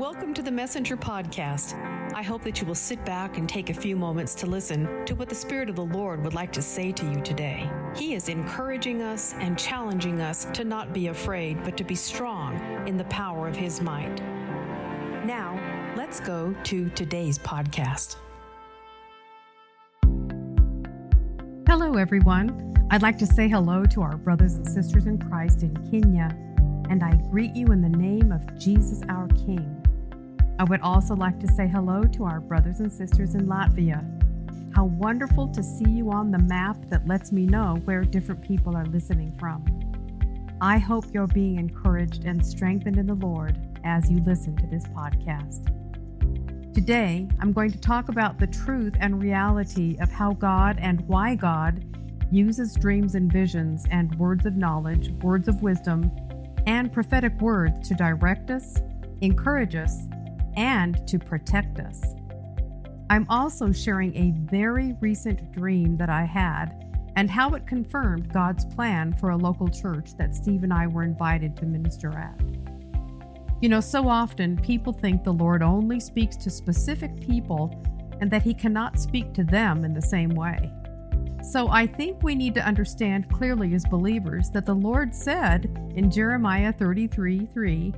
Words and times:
Welcome 0.00 0.32
to 0.32 0.40
the 0.40 0.50
Messenger 0.50 0.96
Podcast. 0.96 1.74
I 2.14 2.22
hope 2.22 2.42
that 2.44 2.58
you 2.58 2.66
will 2.66 2.74
sit 2.74 3.04
back 3.04 3.36
and 3.36 3.46
take 3.46 3.68
a 3.68 3.74
few 3.74 3.96
moments 3.96 4.34
to 4.36 4.46
listen 4.46 5.04
to 5.04 5.14
what 5.14 5.28
the 5.28 5.34
Spirit 5.34 5.68
of 5.68 5.76
the 5.76 5.84
Lord 5.84 6.24
would 6.24 6.32
like 6.32 6.52
to 6.52 6.62
say 6.62 6.90
to 6.90 7.04
you 7.04 7.20
today. 7.20 7.70
He 7.94 8.14
is 8.14 8.30
encouraging 8.30 9.02
us 9.02 9.34
and 9.40 9.58
challenging 9.58 10.22
us 10.22 10.46
to 10.54 10.64
not 10.64 10.94
be 10.94 11.08
afraid, 11.08 11.62
but 11.64 11.76
to 11.76 11.84
be 11.84 11.94
strong 11.94 12.54
in 12.88 12.96
the 12.96 13.04
power 13.04 13.46
of 13.46 13.54
His 13.54 13.82
might. 13.82 14.16
Now, 15.26 15.60
let's 15.94 16.18
go 16.18 16.56
to 16.64 16.88
today's 16.88 17.38
podcast. 17.38 18.16
Hello, 21.68 21.98
everyone. 21.98 22.74
I'd 22.90 23.02
like 23.02 23.18
to 23.18 23.26
say 23.26 23.50
hello 23.50 23.84
to 23.84 24.00
our 24.00 24.16
brothers 24.16 24.54
and 24.54 24.66
sisters 24.66 25.04
in 25.04 25.18
Christ 25.18 25.62
in 25.62 25.76
Kenya, 25.90 26.34
and 26.88 27.04
I 27.04 27.16
greet 27.30 27.54
you 27.54 27.66
in 27.66 27.82
the 27.82 27.90
name 27.90 28.32
of 28.32 28.58
Jesus 28.58 29.02
our 29.10 29.28
King. 29.28 29.79
I 30.60 30.64
would 30.64 30.82
also 30.82 31.16
like 31.16 31.40
to 31.40 31.48
say 31.48 31.66
hello 31.66 32.02
to 32.02 32.24
our 32.24 32.38
brothers 32.38 32.80
and 32.80 32.92
sisters 32.92 33.34
in 33.34 33.46
Latvia. 33.46 34.04
How 34.74 34.84
wonderful 34.84 35.48
to 35.48 35.62
see 35.62 35.88
you 35.88 36.10
on 36.10 36.30
the 36.30 36.38
map 36.38 36.76
that 36.90 37.08
lets 37.08 37.32
me 37.32 37.46
know 37.46 37.80
where 37.86 38.02
different 38.04 38.46
people 38.46 38.76
are 38.76 38.84
listening 38.84 39.34
from. 39.40 39.64
I 40.60 40.76
hope 40.76 41.06
you're 41.14 41.26
being 41.28 41.56
encouraged 41.56 42.26
and 42.26 42.44
strengthened 42.44 42.98
in 42.98 43.06
the 43.06 43.14
Lord 43.14 43.56
as 43.84 44.10
you 44.10 44.22
listen 44.26 44.54
to 44.56 44.66
this 44.66 44.84
podcast. 44.88 45.64
Today, 46.74 47.26
I'm 47.40 47.54
going 47.54 47.72
to 47.72 47.80
talk 47.80 48.10
about 48.10 48.38
the 48.38 48.46
truth 48.46 48.92
and 49.00 49.22
reality 49.22 49.96
of 49.98 50.10
how 50.10 50.34
God 50.34 50.76
and 50.78 51.00
why 51.08 51.36
God 51.36 51.82
uses 52.30 52.74
dreams 52.74 53.14
and 53.14 53.32
visions 53.32 53.86
and 53.90 54.14
words 54.16 54.44
of 54.44 54.56
knowledge, 54.56 55.08
words 55.22 55.48
of 55.48 55.62
wisdom, 55.62 56.10
and 56.66 56.92
prophetic 56.92 57.40
words 57.40 57.88
to 57.88 57.94
direct 57.94 58.50
us, 58.50 58.76
encourage 59.22 59.74
us, 59.74 60.02
and 60.56 61.06
to 61.08 61.18
protect 61.18 61.80
us. 61.80 62.14
I'm 63.10 63.26
also 63.28 63.72
sharing 63.72 64.16
a 64.16 64.32
very 64.50 64.94
recent 65.00 65.50
dream 65.52 65.96
that 65.96 66.08
I 66.08 66.24
had 66.24 66.80
and 67.16 67.28
how 67.28 67.54
it 67.54 67.66
confirmed 67.66 68.32
God's 68.32 68.64
plan 68.64 69.12
for 69.14 69.30
a 69.30 69.36
local 69.36 69.68
church 69.68 70.16
that 70.16 70.34
Steve 70.34 70.62
and 70.62 70.72
I 70.72 70.86
were 70.86 71.02
invited 71.02 71.56
to 71.56 71.66
minister 71.66 72.16
at. 72.16 72.40
You 73.60 73.68
know, 73.68 73.80
so 73.80 74.08
often 74.08 74.56
people 74.56 74.92
think 74.92 75.24
the 75.24 75.32
Lord 75.32 75.62
only 75.62 76.00
speaks 76.00 76.36
to 76.36 76.50
specific 76.50 77.20
people 77.20 77.78
and 78.20 78.30
that 78.30 78.42
He 78.42 78.54
cannot 78.54 78.98
speak 78.98 79.34
to 79.34 79.44
them 79.44 79.84
in 79.84 79.92
the 79.92 80.00
same 80.00 80.30
way. 80.30 80.72
So 81.42 81.68
I 81.68 81.86
think 81.86 82.22
we 82.22 82.34
need 82.34 82.54
to 82.54 82.66
understand 82.66 83.30
clearly 83.30 83.74
as 83.74 83.84
believers 83.84 84.50
that 84.50 84.66
the 84.66 84.74
Lord 84.74 85.14
said 85.14 85.64
in 85.96 86.10
Jeremiah 86.10 86.72
33 86.72 87.46
3, 87.46 87.94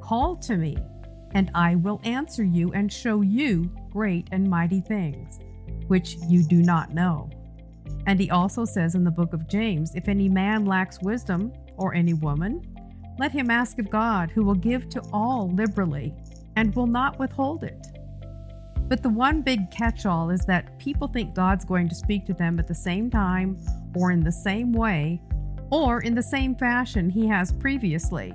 Call 0.00 0.36
to 0.36 0.56
me, 0.56 0.78
and 1.32 1.50
I 1.54 1.74
will 1.74 2.00
answer 2.04 2.44
you 2.44 2.72
and 2.72 2.92
show 2.92 3.20
you 3.20 3.70
great 3.90 4.28
and 4.32 4.48
mighty 4.48 4.80
things, 4.80 5.38
which 5.88 6.16
you 6.28 6.42
do 6.42 6.62
not 6.62 6.92
know. 6.92 7.30
And 8.06 8.20
he 8.20 8.30
also 8.30 8.64
says 8.64 8.94
in 8.94 9.04
the 9.04 9.10
book 9.10 9.32
of 9.32 9.48
James 9.48 9.94
if 9.94 10.08
any 10.08 10.28
man 10.28 10.64
lacks 10.64 11.00
wisdom, 11.02 11.52
or 11.76 11.94
any 11.94 12.14
woman, 12.14 12.62
let 13.18 13.32
him 13.32 13.50
ask 13.50 13.78
of 13.78 13.90
God, 13.90 14.30
who 14.30 14.44
will 14.44 14.54
give 14.54 14.88
to 14.90 15.02
all 15.12 15.50
liberally 15.50 16.14
and 16.56 16.74
will 16.74 16.86
not 16.86 17.18
withhold 17.18 17.64
it. 17.64 17.86
But 18.88 19.02
the 19.02 19.08
one 19.08 19.42
big 19.42 19.70
catch 19.70 20.06
all 20.06 20.30
is 20.30 20.44
that 20.46 20.78
people 20.78 21.08
think 21.08 21.34
God's 21.34 21.64
going 21.64 21.88
to 21.88 21.94
speak 21.94 22.24
to 22.26 22.34
them 22.34 22.58
at 22.58 22.68
the 22.68 22.74
same 22.74 23.10
time, 23.10 23.58
or 23.94 24.10
in 24.10 24.20
the 24.20 24.32
same 24.32 24.72
way, 24.72 25.20
or 25.70 26.00
in 26.02 26.14
the 26.14 26.22
same 26.22 26.54
fashion 26.54 27.10
he 27.10 27.26
has 27.26 27.52
previously. 27.52 28.32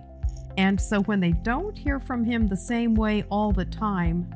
And 0.57 0.80
so 0.80 1.02
when 1.02 1.19
they 1.19 1.31
don't 1.31 1.77
hear 1.77 1.99
from 1.99 2.23
him 2.23 2.47
the 2.47 2.57
same 2.57 2.94
way 2.94 3.23
all 3.30 3.52
the 3.52 3.66
time, 3.66 4.30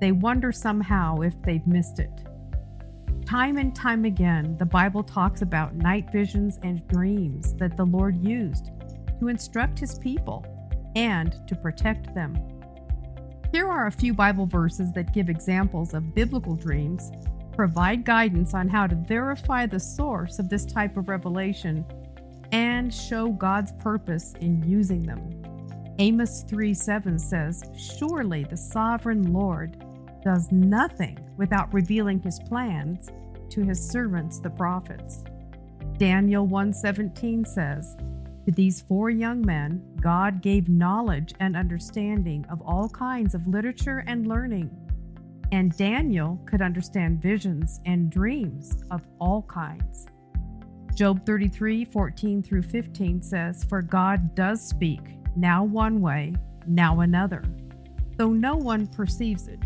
they 0.00 0.12
wonder 0.12 0.52
somehow 0.52 1.20
if 1.20 1.34
they've 1.42 1.66
missed 1.66 1.98
it. 1.98 2.10
Time 3.24 3.56
and 3.56 3.74
time 3.74 4.04
again, 4.04 4.56
the 4.58 4.66
Bible 4.66 5.02
talks 5.02 5.42
about 5.42 5.74
night 5.74 6.10
visions 6.12 6.58
and 6.62 6.86
dreams 6.88 7.54
that 7.54 7.76
the 7.76 7.86
Lord 7.86 8.22
used 8.22 8.70
to 9.20 9.28
instruct 9.28 9.78
his 9.78 9.98
people 9.98 10.44
and 10.96 11.34
to 11.46 11.54
protect 11.54 12.14
them. 12.14 12.36
Here 13.52 13.68
are 13.68 13.86
a 13.86 13.92
few 13.92 14.12
Bible 14.12 14.46
verses 14.46 14.92
that 14.92 15.14
give 15.14 15.28
examples 15.28 15.94
of 15.94 16.14
biblical 16.14 16.56
dreams, 16.56 17.12
provide 17.52 18.04
guidance 18.04 18.54
on 18.54 18.68
how 18.68 18.86
to 18.86 18.96
verify 18.96 19.66
the 19.66 19.80
source 19.80 20.38
of 20.38 20.48
this 20.48 20.66
type 20.66 20.96
of 20.96 21.08
revelation, 21.08 21.84
and 22.50 22.92
show 22.92 23.28
God's 23.28 23.72
purpose 23.72 24.34
in 24.40 24.62
using 24.68 25.02
them. 25.02 25.42
Amos 25.98 26.42
3 26.48 26.72
7 26.72 27.18
says, 27.18 27.64
Surely 27.76 28.44
the 28.44 28.56
sovereign 28.56 29.32
Lord 29.32 29.84
does 30.24 30.50
nothing 30.50 31.18
without 31.36 31.72
revealing 31.72 32.20
his 32.20 32.38
plans 32.48 33.08
to 33.50 33.62
his 33.62 33.90
servants 33.90 34.38
the 34.38 34.50
prophets. 34.50 35.22
Daniel 35.98 36.46
1:17 36.46 37.46
says, 37.46 37.96
To 38.46 38.52
these 38.52 38.80
four 38.80 39.10
young 39.10 39.44
men 39.44 39.82
God 40.00 40.40
gave 40.40 40.68
knowledge 40.68 41.34
and 41.40 41.56
understanding 41.56 42.46
of 42.50 42.62
all 42.62 42.88
kinds 42.88 43.34
of 43.34 43.46
literature 43.46 44.02
and 44.06 44.26
learning. 44.26 44.70
And 45.52 45.76
Daniel 45.76 46.40
could 46.46 46.62
understand 46.62 47.20
visions 47.20 47.80
and 47.84 48.10
dreams 48.10 48.82
of 48.90 49.02
all 49.20 49.42
kinds. 49.42 50.06
Job 50.94 51.24
33:14 51.26 52.42
through 52.42 52.62
15 52.62 53.22
says, 53.22 53.64
For 53.64 53.82
God 53.82 54.34
does 54.34 54.66
speak 54.66 55.00
now 55.36 55.64
one 55.64 56.00
way, 56.00 56.34
now 56.66 57.00
another, 57.00 57.42
though 58.16 58.32
no 58.32 58.56
one 58.56 58.86
perceives 58.86 59.48
it. 59.48 59.60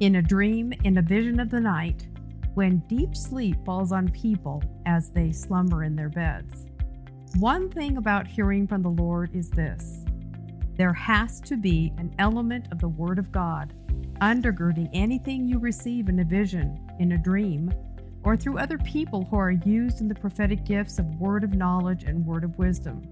In 0.00 0.16
a 0.16 0.22
dream, 0.22 0.72
in 0.84 0.98
a 0.98 1.02
vision 1.02 1.40
of 1.40 1.50
the 1.50 1.60
night, 1.60 2.06
when 2.54 2.78
deep 2.88 3.14
sleep 3.16 3.56
falls 3.64 3.92
on 3.92 4.08
people 4.10 4.62
as 4.86 5.10
they 5.10 5.32
slumber 5.32 5.84
in 5.84 5.94
their 5.96 6.08
beds. 6.08 6.66
One 7.38 7.70
thing 7.70 7.96
about 7.96 8.26
hearing 8.26 8.66
from 8.66 8.82
the 8.82 8.90
Lord 8.90 9.30
is 9.34 9.50
this 9.50 10.04
there 10.76 10.92
has 10.92 11.40
to 11.40 11.56
be 11.56 11.92
an 11.96 12.14
element 12.18 12.68
of 12.70 12.78
the 12.80 12.88
Word 12.88 13.18
of 13.18 13.32
God 13.32 13.72
undergirding 14.20 14.88
anything 14.92 15.46
you 15.46 15.58
receive 15.58 16.08
in 16.08 16.20
a 16.20 16.24
vision, 16.24 16.78
in 16.98 17.12
a 17.12 17.18
dream, 17.18 17.72
or 18.24 18.36
through 18.36 18.58
other 18.58 18.78
people 18.78 19.24
who 19.24 19.36
are 19.36 19.50
used 19.50 20.00
in 20.00 20.08
the 20.08 20.14
prophetic 20.14 20.64
gifts 20.64 20.98
of 20.98 21.20
word 21.20 21.44
of 21.44 21.54
knowledge 21.54 22.04
and 22.04 22.24
word 22.26 22.44
of 22.44 22.58
wisdom. 22.58 23.02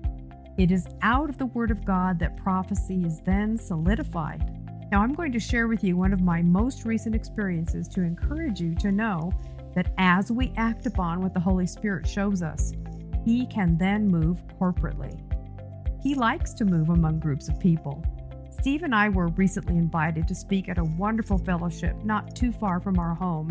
It 0.57 0.71
is 0.71 0.87
out 1.03 1.29
of 1.29 1.39
the 1.39 1.47
Word 1.47 1.73
of 1.73 1.85
God 1.85 2.21
that 2.21 2.37
prophecy 2.37 3.03
is 3.05 3.21
then 3.21 3.59
solidified. 3.59 4.51
Now, 4.93 5.03
I'm 5.03 5.13
going 5.13 5.33
to 5.33 5.41
share 5.41 5.67
with 5.67 5.83
you 5.83 5.97
one 5.97 6.13
of 6.13 6.21
my 6.21 6.43
most 6.43 6.85
recent 6.85 7.15
experiences 7.15 7.89
to 7.89 8.03
encourage 8.03 8.61
you 8.61 8.77
to 8.77 8.93
know 8.93 9.33
that 9.75 9.93
as 9.99 10.31
we 10.31 10.53
act 10.57 10.87
upon 10.87 11.21
what 11.21 11.35
the 11.35 11.41
Holy 11.41 11.67
Spirit 11.67 12.07
shows 12.07 12.43
us, 12.43 12.73
He 13.25 13.47
can 13.47 13.77
then 13.77 14.07
move 14.07 14.45
corporately. 14.61 15.21
He 16.01 16.15
likes 16.15 16.53
to 16.55 16.65
move 16.65 16.91
among 16.91 17.19
groups 17.19 17.49
of 17.49 17.59
people. 17.59 18.05
Steve 18.51 18.85
and 18.85 18.95
I 18.95 19.09
were 19.09 19.29
recently 19.29 19.77
invited 19.77 20.29
to 20.29 20.35
speak 20.35 20.69
at 20.69 20.79
a 20.79 20.85
wonderful 20.85 21.39
fellowship 21.39 21.97
not 22.05 22.37
too 22.37 22.53
far 22.53 22.79
from 22.79 23.01
our 23.01 23.15
home 23.15 23.51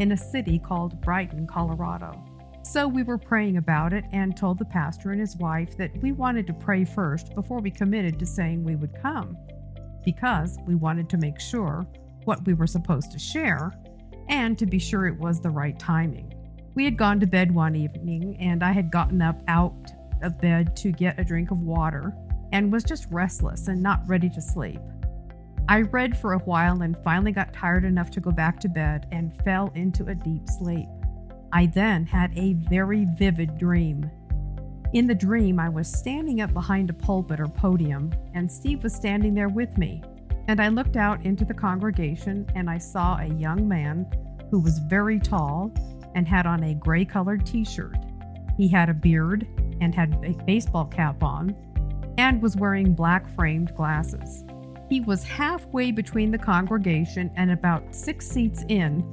in 0.00 0.12
a 0.12 0.16
city 0.16 0.58
called 0.58 1.00
Brighton, 1.00 1.46
Colorado. 1.46 2.22
So 2.64 2.88
we 2.88 3.02
were 3.02 3.18
praying 3.18 3.58
about 3.58 3.92
it 3.92 4.04
and 4.12 4.34
told 4.34 4.58
the 4.58 4.64
pastor 4.64 5.10
and 5.10 5.20
his 5.20 5.36
wife 5.36 5.76
that 5.76 5.90
we 6.00 6.12
wanted 6.12 6.46
to 6.46 6.54
pray 6.54 6.86
first 6.86 7.34
before 7.34 7.60
we 7.60 7.70
committed 7.70 8.18
to 8.18 8.26
saying 8.26 8.64
we 8.64 8.74
would 8.74 9.00
come, 9.02 9.36
because 10.02 10.56
we 10.66 10.74
wanted 10.74 11.10
to 11.10 11.18
make 11.18 11.38
sure 11.38 11.86
what 12.24 12.44
we 12.46 12.54
were 12.54 12.66
supposed 12.66 13.12
to 13.12 13.18
share 13.18 13.70
and 14.30 14.58
to 14.58 14.64
be 14.64 14.78
sure 14.78 15.06
it 15.06 15.18
was 15.18 15.40
the 15.40 15.50
right 15.50 15.78
timing. 15.78 16.32
We 16.74 16.86
had 16.86 16.96
gone 16.96 17.20
to 17.20 17.26
bed 17.26 17.54
one 17.54 17.76
evening 17.76 18.38
and 18.40 18.64
I 18.64 18.72
had 18.72 18.90
gotten 18.90 19.20
up 19.20 19.42
out 19.46 19.92
of 20.22 20.40
bed 20.40 20.74
to 20.78 20.90
get 20.90 21.20
a 21.20 21.24
drink 21.24 21.50
of 21.50 21.58
water 21.60 22.14
and 22.52 22.72
was 22.72 22.82
just 22.82 23.06
restless 23.10 23.68
and 23.68 23.82
not 23.82 24.00
ready 24.08 24.30
to 24.30 24.40
sleep. 24.40 24.80
I 25.68 25.82
read 25.82 26.16
for 26.16 26.32
a 26.32 26.38
while 26.38 26.80
and 26.80 26.96
finally 27.04 27.32
got 27.32 27.52
tired 27.52 27.84
enough 27.84 28.10
to 28.12 28.20
go 28.20 28.30
back 28.30 28.58
to 28.60 28.68
bed 28.70 29.06
and 29.12 29.36
fell 29.44 29.70
into 29.74 30.06
a 30.06 30.14
deep 30.14 30.48
sleep. 30.48 30.88
I 31.54 31.66
then 31.66 32.04
had 32.04 32.36
a 32.36 32.54
very 32.54 33.06
vivid 33.16 33.56
dream. 33.58 34.10
In 34.92 35.06
the 35.06 35.14
dream, 35.14 35.60
I 35.60 35.68
was 35.68 35.86
standing 35.86 36.40
up 36.40 36.52
behind 36.52 36.90
a 36.90 36.92
pulpit 36.92 37.38
or 37.38 37.46
podium, 37.46 38.12
and 38.34 38.50
Steve 38.50 38.82
was 38.82 38.92
standing 38.92 39.34
there 39.34 39.48
with 39.48 39.78
me. 39.78 40.02
And 40.48 40.60
I 40.60 40.66
looked 40.66 40.96
out 40.96 41.24
into 41.24 41.44
the 41.44 41.54
congregation 41.54 42.44
and 42.56 42.68
I 42.68 42.78
saw 42.78 43.18
a 43.18 43.26
young 43.26 43.68
man 43.68 44.04
who 44.50 44.58
was 44.58 44.80
very 44.80 45.20
tall 45.20 45.72
and 46.16 46.26
had 46.26 46.44
on 46.44 46.64
a 46.64 46.74
gray 46.74 47.04
colored 47.04 47.46
t 47.46 47.64
shirt. 47.64 47.96
He 48.56 48.66
had 48.66 48.88
a 48.88 48.94
beard 48.94 49.46
and 49.80 49.94
had 49.94 50.12
a 50.24 50.32
baseball 50.44 50.86
cap 50.86 51.22
on 51.22 51.54
and 52.18 52.42
was 52.42 52.56
wearing 52.56 52.94
black 52.94 53.28
framed 53.30 53.76
glasses. 53.76 54.44
He 54.88 55.00
was 55.00 55.22
halfway 55.22 55.92
between 55.92 56.32
the 56.32 56.38
congregation 56.38 57.30
and 57.36 57.52
about 57.52 57.94
six 57.94 58.26
seats 58.26 58.64
in 58.68 59.08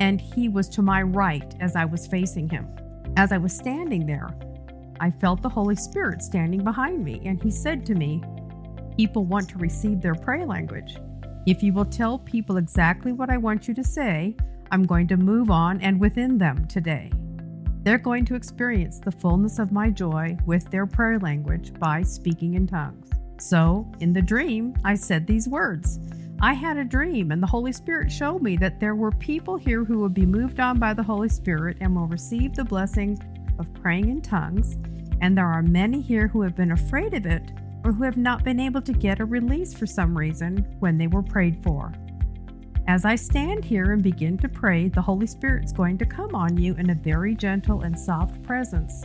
and 0.00 0.20
he 0.20 0.48
was 0.48 0.68
to 0.70 0.82
my 0.82 1.02
right 1.02 1.54
as 1.60 1.76
I 1.76 1.84
was 1.84 2.06
facing 2.06 2.48
him. 2.48 2.68
As 3.16 3.32
I 3.32 3.38
was 3.38 3.54
standing 3.54 4.06
there, 4.06 4.34
I 5.00 5.10
felt 5.10 5.42
the 5.42 5.48
Holy 5.48 5.76
Spirit 5.76 6.22
standing 6.22 6.62
behind 6.62 7.04
me, 7.04 7.20
and 7.24 7.42
he 7.42 7.50
said 7.50 7.84
to 7.86 7.94
me, 7.94 8.22
People 8.96 9.24
want 9.24 9.48
to 9.48 9.58
receive 9.58 10.00
their 10.00 10.14
prayer 10.14 10.46
language. 10.46 10.96
If 11.46 11.62
you 11.62 11.72
will 11.72 11.84
tell 11.84 12.18
people 12.18 12.56
exactly 12.56 13.12
what 13.12 13.30
I 13.30 13.36
want 13.36 13.66
you 13.66 13.74
to 13.74 13.82
say, 13.82 14.36
I'm 14.70 14.84
going 14.84 15.08
to 15.08 15.16
move 15.16 15.50
on 15.50 15.80
and 15.80 15.98
within 15.98 16.38
them 16.38 16.66
today. 16.66 17.10
They're 17.82 17.98
going 17.98 18.24
to 18.26 18.36
experience 18.36 19.00
the 19.00 19.10
fullness 19.10 19.58
of 19.58 19.72
my 19.72 19.90
joy 19.90 20.36
with 20.46 20.70
their 20.70 20.86
prayer 20.86 21.18
language 21.18 21.74
by 21.80 22.02
speaking 22.02 22.54
in 22.54 22.66
tongues. 22.66 23.10
So, 23.40 23.90
in 23.98 24.12
the 24.12 24.22
dream, 24.22 24.74
I 24.84 24.94
said 24.94 25.26
these 25.26 25.48
words 25.48 25.98
I 26.44 26.54
had 26.54 26.76
a 26.76 26.84
dream, 26.84 27.30
and 27.30 27.40
the 27.40 27.46
Holy 27.46 27.70
Spirit 27.70 28.10
showed 28.10 28.42
me 28.42 28.56
that 28.56 28.80
there 28.80 28.96
were 28.96 29.12
people 29.12 29.56
here 29.56 29.84
who 29.84 30.00
would 30.00 30.12
be 30.12 30.26
moved 30.26 30.58
on 30.58 30.76
by 30.80 30.92
the 30.92 31.02
Holy 31.02 31.28
Spirit 31.28 31.76
and 31.80 31.94
will 31.94 32.08
receive 32.08 32.56
the 32.56 32.64
blessing 32.64 33.16
of 33.60 33.72
praying 33.74 34.08
in 34.08 34.20
tongues. 34.20 34.76
And 35.20 35.38
there 35.38 35.46
are 35.46 35.62
many 35.62 36.00
here 36.00 36.26
who 36.26 36.42
have 36.42 36.56
been 36.56 36.72
afraid 36.72 37.14
of 37.14 37.26
it 37.26 37.52
or 37.84 37.92
who 37.92 38.02
have 38.02 38.16
not 38.16 38.42
been 38.42 38.58
able 38.58 38.82
to 38.82 38.92
get 38.92 39.20
a 39.20 39.24
release 39.24 39.72
for 39.72 39.86
some 39.86 40.18
reason 40.18 40.66
when 40.80 40.98
they 40.98 41.06
were 41.06 41.22
prayed 41.22 41.62
for. 41.62 41.92
As 42.88 43.04
I 43.04 43.14
stand 43.14 43.64
here 43.64 43.92
and 43.92 44.02
begin 44.02 44.36
to 44.38 44.48
pray, 44.48 44.88
the 44.88 45.00
Holy 45.00 45.28
Spirit's 45.28 45.72
going 45.72 45.96
to 45.98 46.04
come 46.04 46.34
on 46.34 46.56
you 46.56 46.74
in 46.74 46.90
a 46.90 46.94
very 46.96 47.36
gentle 47.36 47.82
and 47.82 47.96
soft 47.96 48.42
presence. 48.42 49.04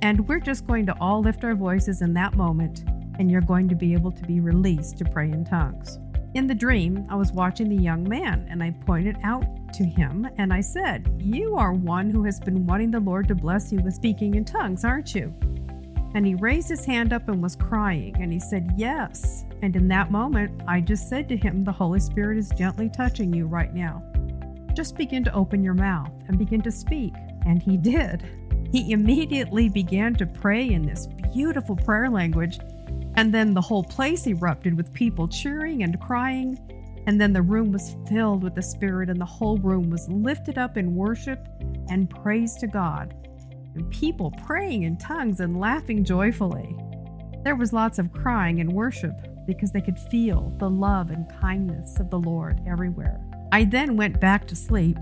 And 0.00 0.26
we're 0.26 0.40
just 0.40 0.66
going 0.66 0.86
to 0.86 0.96
all 1.02 1.20
lift 1.20 1.44
our 1.44 1.54
voices 1.54 2.00
in 2.00 2.14
that 2.14 2.34
moment, 2.34 2.84
and 3.18 3.30
you're 3.30 3.42
going 3.42 3.68
to 3.68 3.74
be 3.74 3.92
able 3.92 4.12
to 4.12 4.22
be 4.22 4.40
released 4.40 4.96
to 4.96 5.04
pray 5.04 5.30
in 5.30 5.44
tongues. 5.44 5.98
In 6.34 6.46
the 6.46 6.54
dream, 6.54 7.06
I 7.10 7.14
was 7.14 7.30
watching 7.30 7.68
the 7.68 7.82
young 7.82 8.08
man, 8.08 8.46
and 8.48 8.62
I 8.62 8.70
pointed 8.86 9.18
out 9.22 9.44
to 9.74 9.84
him 9.84 10.26
and 10.38 10.52
I 10.52 10.62
said, 10.62 11.14
You 11.22 11.56
are 11.56 11.74
one 11.74 12.08
who 12.08 12.24
has 12.24 12.40
been 12.40 12.66
wanting 12.66 12.90
the 12.90 13.00
Lord 13.00 13.28
to 13.28 13.34
bless 13.34 13.70
you 13.70 13.80
with 13.80 13.94
speaking 13.94 14.34
in 14.34 14.44
tongues, 14.46 14.82
aren't 14.82 15.14
you? 15.14 15.34
And 16.14 16.26
he 16.26 16.34
raised 16.34 16.70
his 16.70 16.86
hand 16.86 17.12
up 17.12 17.28
and 17.28 17.42
was 17.42 17.54
crying, 17.54 18.16
and 18.18 18.32
he 18.32 18.40
said, 18.40 18.72
Yes. 18.76 19.44
And 19.60 19.76
in 19.76 19.88
that 19.88 20.10
moment, 20.10 20.62
I 20.66 20.80
just 20.80 21.10
said 21.10 21.28
to 21.28 21.36
him, 21.36 21.64
The 21.64 21.72
Holy 21.72 22.00
Spirit 22.00 22.38
is 22.38 22.50
gently 22.56 22.88
touching 22.88 23.34
you 23.34 23.46
right 23.46 23.74
now. 23.74 24.02
Just 24.74 24.96
begin 24.96 25.24
to 25.24 25.34
open 25.34 25.62
your 25.62 25.74
mouth 25.74 26.12
and 26.28 26.38
begin 26.38 26.62
to 26.62 26.70
speak. 26.70 27.12
And 27.44 27.62
he 27.62 27.76
did. 27.76 28.24
He 28.72 28.92
immediately 28.92 29.68
began 29.68 30.14
to 30.14 30.24
pray 30.24 30.70
in 30.70 30.86
this 30.86 31.08
beautiful 31.34 31.76
prayer 31.76 32.08
language, 32.08 32.58
and 33.16 33.32
then 33.32 33.54
the 33.54 33.60
whole 33.60 33.84
place 33.84 34.26
erupted 34.26 34.76
with 34.76 34.92
people 34.92 35.28
cheering 35.28 35.82
and 35.82 36.00
crying. 36.00 36.58
And 37.06 37.20
then 37.20 37.32
the 37.32 37.42
room 37.42 37.72
was 37.72 37.96
filled 38.08 38.44
with 38.44 38.54
the 38.54 38.62
Spirit, 38.62 39.10
and 39.10 39.20
the 39.20 39.24
whole 39.24 39.58
room 39.58 39.90
was 39.90 40.08
lifted 40.08 40.56
up 40.56 40.76
in 40.76 40.94
worship 40.94 41.46
and 41.88 42.08
praise 42.08 42.54
to 42.56 42.66
God 42.66 43.14
and 43.74 43.90
people 43.90 44.30
praying 44.44 44.82
in 44.82 44.96
tongues 44.96 45.40
and 45.40 45.58
laughing 45.58 46.04
joyfully. 46.04 46.76
There 47.44 47.56
was 47.56 47.72
lots 47.72 47.98
of 47.98 48.12
crying 48.12 48.60
and 48.60 48.72
worship 48.72 49.14
because 49.46 49.72
they 49.72 49.80
could 49.80 49.98
feel 49.98 50.54
the 50.58 50.70
love 50.70 51.10
and 51.10 51.26
kindness 51.40 51.98
of 51.98 52.10
the 52.10 52.18
Lord 52.18 52.60
everywhere. 52.66 53.20
I 53.50 53.64
then 53.64 53.96
went 53.96 54.20
back 54.20 54.46
to 54.48 54.56
sleep 54.56 54.96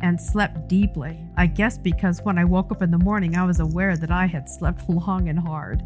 and 0.00 0.20
slept 0.20 0.68
deeply. 0.68 1.24
I 1.36 1.46
guess 1.46 1.78
because 1.78 2.20
when 2.22 2.38
I 2.38 2.44
woke 2.44 2.72
up 2.72 2.82
in 2.82 2.90
the 2.90 2.98
morning, 2.98 3.36
I 3.36 3.44
was 3.44 3.60
aware 3.60 3.96
that 3.96 4.10
I 4.10 4.26
had 4.26 4.48
slept 4.48 4.88
long 4.88 5.28
and 5.28 5.38
hard. 5.38 5.82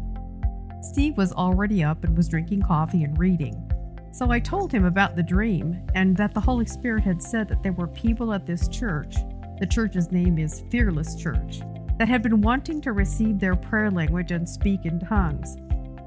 Steve 0.87 1.17
was 1.17 1.33
already 1.33 1.83
up 1.83 2.03
and 2.05 2.15
was 2.15 2.29
drinking 2.29 2.61
coffee 2.61 3.03
and 3.03 3.19
reading. 3.19 3.61
So 4.13 4.31
I 4.31 4.39
told 4.39 4.71
him 4.71 4.85
about 4.85 5.15
the 5.15 5.21
dream 5.21 5.85
and 5.95 6.15
that 6.15 6.33
the 6.33 6.39
Holy 6.39 6.65
Spirit 6.65 7.03
had 7.03 7.21
said 7.21 7.49
that 7.49 7.61
there 7.61 7.73
were 7.73 7.87
people 7.87 8.33
at 8.33 8.45
this 8.45 8.69
church. 8.69 9.15
The 9.59 9.67
church's 9.67 10.11
name 10.11 10.39
is 10.39 10.63
Fearless 10.71 11.15
Church 11.15 11.59
that 11.99 12.07
had 12.07 12.23
been 12.23 12.41
wanting 12.41 12.79
to 12.81 12.93
receive 12.93 13.37
their 13.37 13.55
prayer 13.55 13.91
language 13.91 14.31
and 14.31 14.47
speak 14.47 14.85
in 14.85 14.99
tongues, 14.99 15.57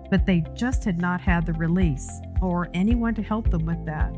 but 0.09 0.25
they 0.25 0.45
just 0.55 0.83
had 0.83 0.99
not 0.99 1.21
had 1.21 1.45
the 1.45 1.53
release 1.53 2.21
or 2.41 2.71
anyone 2.73 3.15
to 3.17 3.23
help 3.23 3.51
them 3.51 3.67
with 3.67 3.85
that. 3.85 4.15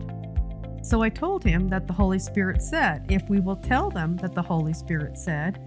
So 0.82 1.02
I 1.02 1.08
told 1.08 1.42
him 1.42 1.68
that 1.68 1.88
the 1.88 1.92
Holy 1.92 2.20
Spirit 2.20 2.62
said, 2.62 3.06
if 3.10 3.28
we 3.28 3.40
will 3.40 3.56
tell 3.56 3.90
them 3.90 4.16
that 4.18 4.34
the 4.34 4.42
Holy 4.42 4.72
Spirit 4.72 5.18
said 5.18 5.58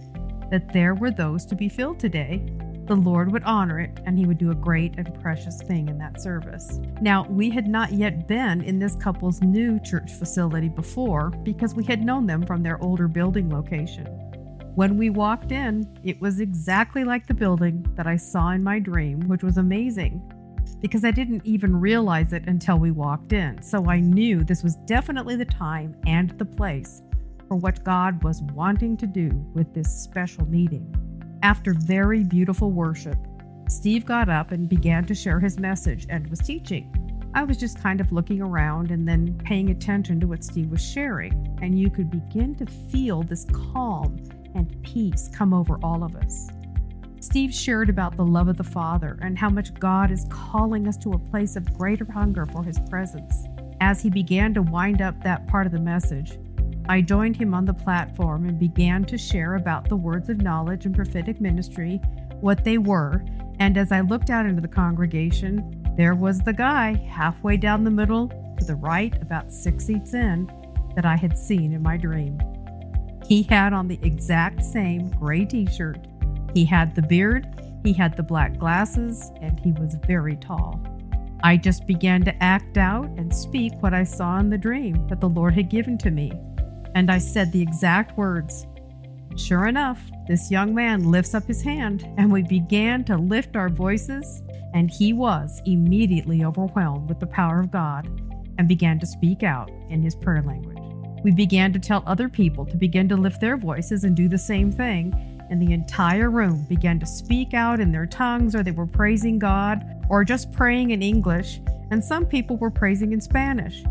that 0.52 0.72
there 0.72 0.96
were 0.96 1.12
those 1.12 1.46
to 1.48 1.56
be 1.56 1.68
filled 1.68 2.00
today, 2.00 2.42
the 2.88 2.96
Lord 2.96 3.32
would 3.32 3.44
honor 3.44 3.80
it 3.80 4.00
and 4.06 4.18
he 4.18 4.26
would 4.26 4.38
do 4.38 4.52
a 4.52 4.56
great 4.56 4.96
and 4.98 5.14
precious 5.22 5.62
thing 5.62 5.90
in 5.90 5.98
that 5.98 6.22
service. 6.22 6.80
Now, 7.02 7.26
we 7.28 7.50
had 7.50 7.68
not 7.68 7.94
yet 7.94 8.28
been 8.28 8.62
in 8.62 8.80
this 8.80 8.96
couple's 8.96 9.42
new 9.42 9.80
church 9.80 10.12
facility 10.12 10.70
before 10.70 11.30
because 11.30 11.74
we 11.74 11.84
had 11.84 12.06
known 12.06 12.26
them 12.28 12.46
from 12.46 12.62
their 12.62 12.82
older 12.84 13.08
building 13.08 13.50
location. 13.50 14.06
When 14.76 14.98
we 14.98 15.10
walked 15.10 15.52
in, 15.52 15.86
it 16.04 16.20
was 16.20 16.40
exactly 16.40 17.04
like 17.04 17.28
the 17.28 17.34
building 17.34 17.86
that 17.96 18.08
I 18.08 18.18
saw 18.18 18.52
in 18.52 18.64
my 18.64 18.80
dream, 18.80 19.22
which 19.28 19.42
was 19.42 19.58
amazing 19.58 20.22
because 20.82 21.06
I 21.06 21.12
didn't 21.12 21.46
even 21.46 21.76
realize 21.80 22.34
it 22.34 22.44
until 22.48 22.78
we 22.78 22.92
walked 22.92 23.34
in. 23.34 23.62
So 23.62 23.90
I 23.90 24.00
knew 24.00 24.44
this 24.44 24.64
was 24.64 24.76
definitely 24.86 25.36
the 25.36 25.46
time 25.46 25.96
and 26.06 26.32
the 26.38 26.46
place 26.46 27.02
for 27.48 27.56
what 27.56 27.84
God 27.84 28.24
was 28.24 28.42
wanting 28.54 28.98
to 28.98 29.08
do 29.08 29.30
with 29.54 29.74
this 29.74 29.90
special 29.90 30.46
meeting. 30.46 31.05
After 31.46 31.76
very 31.76 32.24
beautiful 32.24 32.72
worship, 32.72 33.20
Steve 33.70 34.04
got 34.04 34.30
up 34.30 34.52
and 34.52 34.68
began 34.68 35.06
to 35.06 35.14
share 35.14 35.40
his 35.40 35.60
message 35.60 36.08
and 36.10 36.28
was 36.28 36.40
teaching. 36.40 36.92
I 37.36 37.44
was 37.44 37.58
just 37.58 37.80
kind 37.80 38.02
of 38.02 38.12
looking 38.12 38.42
around 38.42 38.90
and 38.90 39.08
then 39.08 39.40
paying 39.46 39.70
attention 39.70 40.20
to 40.22 40.26
what 40.26 40.44
Steve 40.44 40.72
was 40.72 40.84
sharing, 40.84 41.56
and 41.62 41.78
you 41.78 41.92
could 41.92 42.10
begin 42.10 42.56
to 42.56 42.66
feel 42.66 43.22
this 43.22 43.46
calm 43.54 44.18
and 44.56 44.82
peace 44.82 45.30
come 45.36 45.54
over 45.54 45.78
all 45.84 46.04
of 46.04 46.16
us. 46.16 46.50
Steve 47.20 47.54
shared 47.54 47.92
about 47.92 48.18
the 48.18 48.26
love 48.26 48.48
of 48.48 48.58
the 48.58 48.64
Father 48.64 49.20
and 49.22 49.38
how 49.38 49.52
much 49.52 49.72
God 49.76 50.10
is 50.10 50.26
calling 50.32 50.88
us 50.88 50.98
to 50.98 51.14
a 51.14 51.20
place 51.30 51.56
of 51.56 51.78
greater 51.78 52.12
hunger 52.12 52.48
for 52.48 52.64
His 52.64 52.80
presence. 52.90 53.46
As 53.82 54.02
he 54.02 54.10
began 54.10 54.56
to 54.56 54.64
wind 54.64 55.00
up 55.00 55.24
that 55.24 55.46
part 55.46 55.68
of 55.68 55.74
the 55.74 55.80
message, 55.80 56.40
I 56.88 57.02
joined 57.02 57.36
him 57.36 57.54
on 57.54 57.66
the 57.66 57.74
platform 57.74 58.48
and 58.48 58.60
began 58.60 59.06
to 59.06 59.18
share 59.18 59.56
about 59.56 59.90
the 59.90 59.96
words 59.96 60.30
of 60.30 60.42
knowledge 60.42 60.86
and 60.86 60.96
prophetic 60.96 61.42
ministry, 61.42 62.00
what 62.42 62.64
they 62.64 62.78
were, 62.78 63.24
and 63.60 63.78
as 63.78 63.92
I 63.92 64.02
looked 64.02 64.30
out 64.30 64.46
into 64.46 64.62
the 64.62 64.68
congregation, 64.68 65.84
there 65.98 66.14
was 66.14 66.40
the 66.40 66.54
guy 66.54 66.94
halfway 67.10 67.58
down 67.58 67.84
the 67.84 67.92
middle 67.92 68.28
to 68.60 68.66
the 68.66 68.76
right, 68.76 69.20
about 69.22 69.52
six 69.52 69.86
seats 69.86 70.14
in, 70.14 70.52
that 70.96 71.06
I 71.06 71.16
had 71.16 71.38
seen 71.38 71.74
in 71.74 71.82
my 71.82 71.98
dream. 71.98 72.40
He 73.28 73.44
had 73.44 73.74
on 73.74 73.88
the 73.88 74.00
exact 74.02 74.64
same 74.64 75.10
gray 75.10 75.46
t 75.46 75.66
shirt. 75.66 76.08
He 76.54 76.66
had 76.66 76.96
the 76.96 77.02
beard, 77.02 77.48
he 77.84 77.94
had 77.94 78.16
the 78.16 78.24
black 78.24 78.58
glasses, 78.58 79.32
and 79.42 79.60
he 79.60 79.72
was 79.74 79.96
very 80.06 80.36
tall. 80.36 80.80
I 81.44 81.58
just 81.58 81.86
began 81.86 82.24
to 82.26 82.44
act 82.44 82.78
out 82.78 83.06
and 83.18 83.34
speak 83.34 83.74
what 83.82 83.94
I 83.94 84.04
saw 84.04 84.40
in 84.40 84.50
the 84.50 84.58
dream 84.58 85.08
that 85.08 85.22
the 85.22 85.30
Lord 85.30 85.54
had 85.54 85.70
given 85.70 85.98
to 86.00 86.12
me. 86.12 86.32
And 86.96 87.12
I 87.12 87.18
said 87.18 87.52
the 87.52 87.62
exact 87.62 88.18
words. 88.18 88.66
Sure 89.36 89.68
enough, 89.68 90.02
this 90.30 90.50
young 90.50 90.74
man 90.74 91.12
lifts 91.12 91.36
up 91.36 91.46
his 91.46 91.62
hand, 91.62 92.08
and 92.18 92.32
we 92.32 92.42
began 92.42 93.04
to 93.04 93.18
lift 93.18 93.58
our 93.58 93.68
voices, 93.68 94.42
and 94.74 94.90
he 94.90 95.12
was 95.12 95.62
immediately 95.66 96.46
overwhelmed 96.46 97.10
with 97.10 97.20
the 97.20 97.28
power 97.28 97.60
of 97.60 97.70
God 97.70 98.08
and 98.58 98.68
began 98.68 98.98
to 99.00 99.06
speak 99.06 99.44
out 99.44 99.70
in 99.90 100.02
his 100.02 100.16
prayer 100.16 100.42
language. 100.42 100.78
We 101.22 101.32
began 101.32 101.74
to 101.74 101.80
tell 101.80 102.02
other 102.08 102.30
people 102.30 102.66
to 102.68 102.78
begin 102.78 103.10
to 103.10 103.18
lift 103.18 103.42
their 103.42 103.58
voices 103.58 104.06
and 104.06 104.16
do 104.16 104.30
the 104.30 104.38
same 104.38 104.72
thing, 104.72 105.14
and 105.50 105.62
the 105.62 105.74
entire 105.74 106.30
room 106.30 106.66
began 106.70 107.00
to 107.02 107.06
speak 107.06 107.54
out 107.54 107.82
in 107.82 107.92
their 107.92 108.06
tongues, 108.06 108.56
or 108.56 108.64
they 108.64 108.72
were 108.72 108.88
praising 108.88 109.38
God, 109.38 109.84
or 110.10 110.24
just 110.24 110.52
praying 110.54 110.92
in 110.92 111.02
English, 111.02 111.60
and 111.92 112.02
some 112.02 112.26
people 112.26 112.56
were 112.56 112.72
praising 112.72 113.12
in 113.12 113.20
Spanish. 113.20 113.84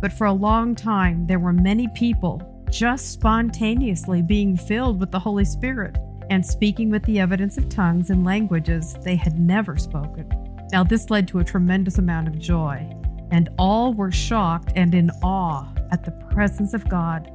But 0.00 0.12
for 0.12 0.26
a 0.26 0.32
long 0.32 0.74
time, 0.74 1.26
there 1.26 1.38
were 1.38 1.52
many 1.52 1.88
people 1.88 2.42
just 2.70 3.12
spontaneously 3.12 4.22
being 4.22 4.56
filled 4.56 5.00
with 5.00 5.10
the 5.10 5.18
Holy 5.18 5.44
Spirit 5.44 5.98
and 6.30 6.46
speaking 6.46 6.90
with 6.90 7.02
the 7.04 7.18
evidence 7.18 7.58
of 7.58 7.68
tongues 7.68 8.10
and 8.10 8.24
languages 8.24 8.96
they 9.02 9.16
had 9.16 9.38
never 9.38 9.76
spoken. 9.76 10.28
Now, 10.72 10.84
this 10.84 11.10
led 11.10 11.26
to 11.28 11.40
a 11.40 11.44
tremendous 11.44 11.98
amount 11.98 12.28
of 12.28 12.38
joy, 12.38 12.88
and 13.32 13.48
all 13.58 13.92
were 13.92 14.12
shocked 14.12 14.72
and 14.76 14.94
in 14.94 15.10
awe 15.22 15.68
at 15.90 16.04
the 16.04 16.12
presence 16.32 16.72
of 16.72 16.88
God, 16.88 17.30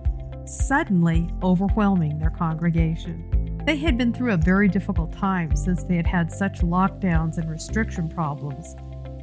suddenly 0.45 1.29
overwhelming 1.43 2.17
their 2.17 2.29
congregation. 2.29 3.61
They 3.65 3.75
had 3.75 3.97
been 3.97 4.13
through 4.13 4.31
a 4.33 4.37
very 4.37 4.69
difficult 4.69 5.11
time 5.11 5.55
since 5.55 5.83
they 5.83 5.97
had 5.97 6.07
had 6.07 6.31
such 6.31 6.61
lockdowns 6.61 7.37
and 7.37 7.49
restriction 7.49 8.07
problems 8.07 8.75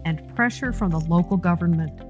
and 0.05 0.35
pressure 0.35 0.73
from 0.73 0.91
the 0.91 1.01
local 1.01 1.37
government. 1.39 2.03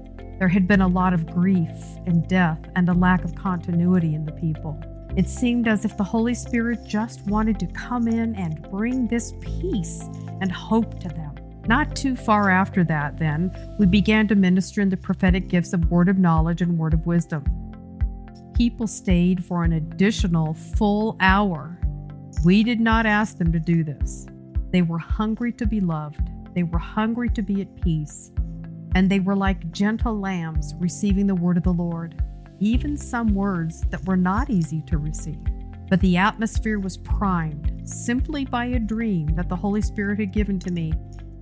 There 0.43 0.49
had 0.49 0.67
been 0.67 0.81
a 0.81 0.87
lot 0.89 1.13
of 1.13 1.25
grief 1.25 1.71
and 2.05 2.27
death 2.27 2.59
and 2.75 2.89
a 2.89 2.93
lack 2.93 3.23
of 3.23 3.33
continuity 3.33 4.13
in 4.13 4.25
the 4.25 4.33
people. 4.33 4.77
It 5.15 5.29
seemed 5.29 5.69
as 5.69 5.85
if 5.85 5.95
the 5.95 6.03
Holy 6.03 6.33
Spirit 6.33 6.79
just 6.85 7.25
wanted 7.27 7.57
to 7.61 7.67
come 7.67 8.09
in 8.09 8.35
and 8.35 8.61
bring 8.69 9.07
this 9.07 9.31
peace 9.39 10.01
and 10.41 10.51
hope 10.51 10.99
to 10.99 11.07
them. 11.07 11.33
Not 11.65 11.95
too 11.95 12.17
far 12.17 12.49
after 12.49 12.83
that, 12.83 13.17
then, 13.17 13.55
we 13.79 13.85
began 13.85 14.27
to 14.27 14.35
minister 14.35 14.81
in 14.81 14.89
the 14.89 14.97
prophetic 14.97 15.47
gifts 15.47 15.71
of 15.71 15.89
word 15.89 16.09
of 16.09 16.17
knowledge 16.17 16.61
and 16.61 16.77
word 16.77 16.93
of 16.93 17.05
wisdom. 17.05 17.45
People 18.53 18.85
stayed 18.85 19.45
for 19.45 19.63
an 19.63 19.71
additional 19.71 20.55
full 20.55 21.15
hour. 21.21 21.79
We 22.43 22.63
did 22.63 22.81
not 22.81 23.05
ask 23.05 23.37
them 23.37 23.53
to 23.53 23.59
do 23.59 23.85
this. 23.85 24.27
They 24.71 24.81
were 24.81 24.99
hungry 24.99 25.53
to 25.53 25.65
be 25.65 25.79
loved, 25.79 26.19
they 26.53 26.63
were 26.63 26.79
hungry 26.79 27.29
to 27.29 27.41
be 27.41 27.61
at 27.61 27.81
peace, 27.81 28.33
and 28.95 29.09
they 29.09 29.19
were 29.19 29.35
like 29.35 29.71
gentle 29.71 30.19
lambs 30.19 30.73
receiving 30.79 31.27
the 31.27 31.35
word 31.35 31.57
of 31.57 31.63
the 31.63 31.73
Lord, 31.73 32.21
even 32.59 32.97
some 32.97 33.33
words 33.33 33.81
that 33.89 34.05
were 34.05 34.17
not 34.17 34.49
easy 34.49 34.81
to 34.87 34.97
receive. 34.97 35.43
But 35.89 35.99
the 36.01 36.17
atmosphere 36.17 36.79
was 36.79 36.97
primed 36.97 37.81
simply 37.87 38.45
by 38.45 38.65
a 38.65 38.79
dream 38.79 39.35
that 39.35 39.49
the 39.49 39.55
Holy 39.55 39.81
Spirit 39.81 40.19
had 40.19 40.31
given 40.31 40.59
to 40.59 40.71
me, 40.71 40.93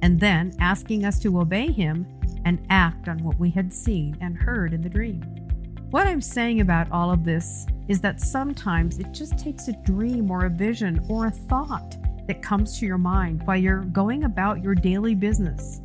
and 0.02 0.20
then 0.20 0.54
asking 0.60 1.06
us 1.06 1.20
to 1.20 1.40
obey 1.40 1.72
Him 1.72 2.08
and 2.46 2.66
act 2.70 3.08
on 3.08 3.24
what 3.24 3.40
we 3.40 3.50
had 3.50 3.74
seen 3.74 4.18
and 4.20 4.36
heard 4.36 4.74
in 4.74 4.82
the 4.82 4.90
dream. 4.90 5.22
What 5.92 6.08
I'm 6.08 6.22
saying 6.22 6.62
about 6.62 6.92
all 6.92 7.12
of 7.12 7.24
this 7.24 7.68
is 7.88 8.00
that 8.02 8.22
sometimes 8.22 8.98
it 8.98 9.12
just 9.12 9.38
takes 9.38 9.68
a 9.68 9.74
dream 9.84 10.32
or 10.32 10.46
a 10.46 10.50
vision 10.50 11.06
or 11.10 11.28
a 11.28 11.32
thought 11.32 11.98
that 12.28 12.42
comes 12.42 12.80
to 12.80 12.86
your 12.86 12.98
mind 12.98 13.42
while 13.46 13.58
you're 13.58 13.84
going 13.84 14.24
about 14.24 14.64
your 14.64 14.74
daily 14.74 15.16
business. 15.16 15.82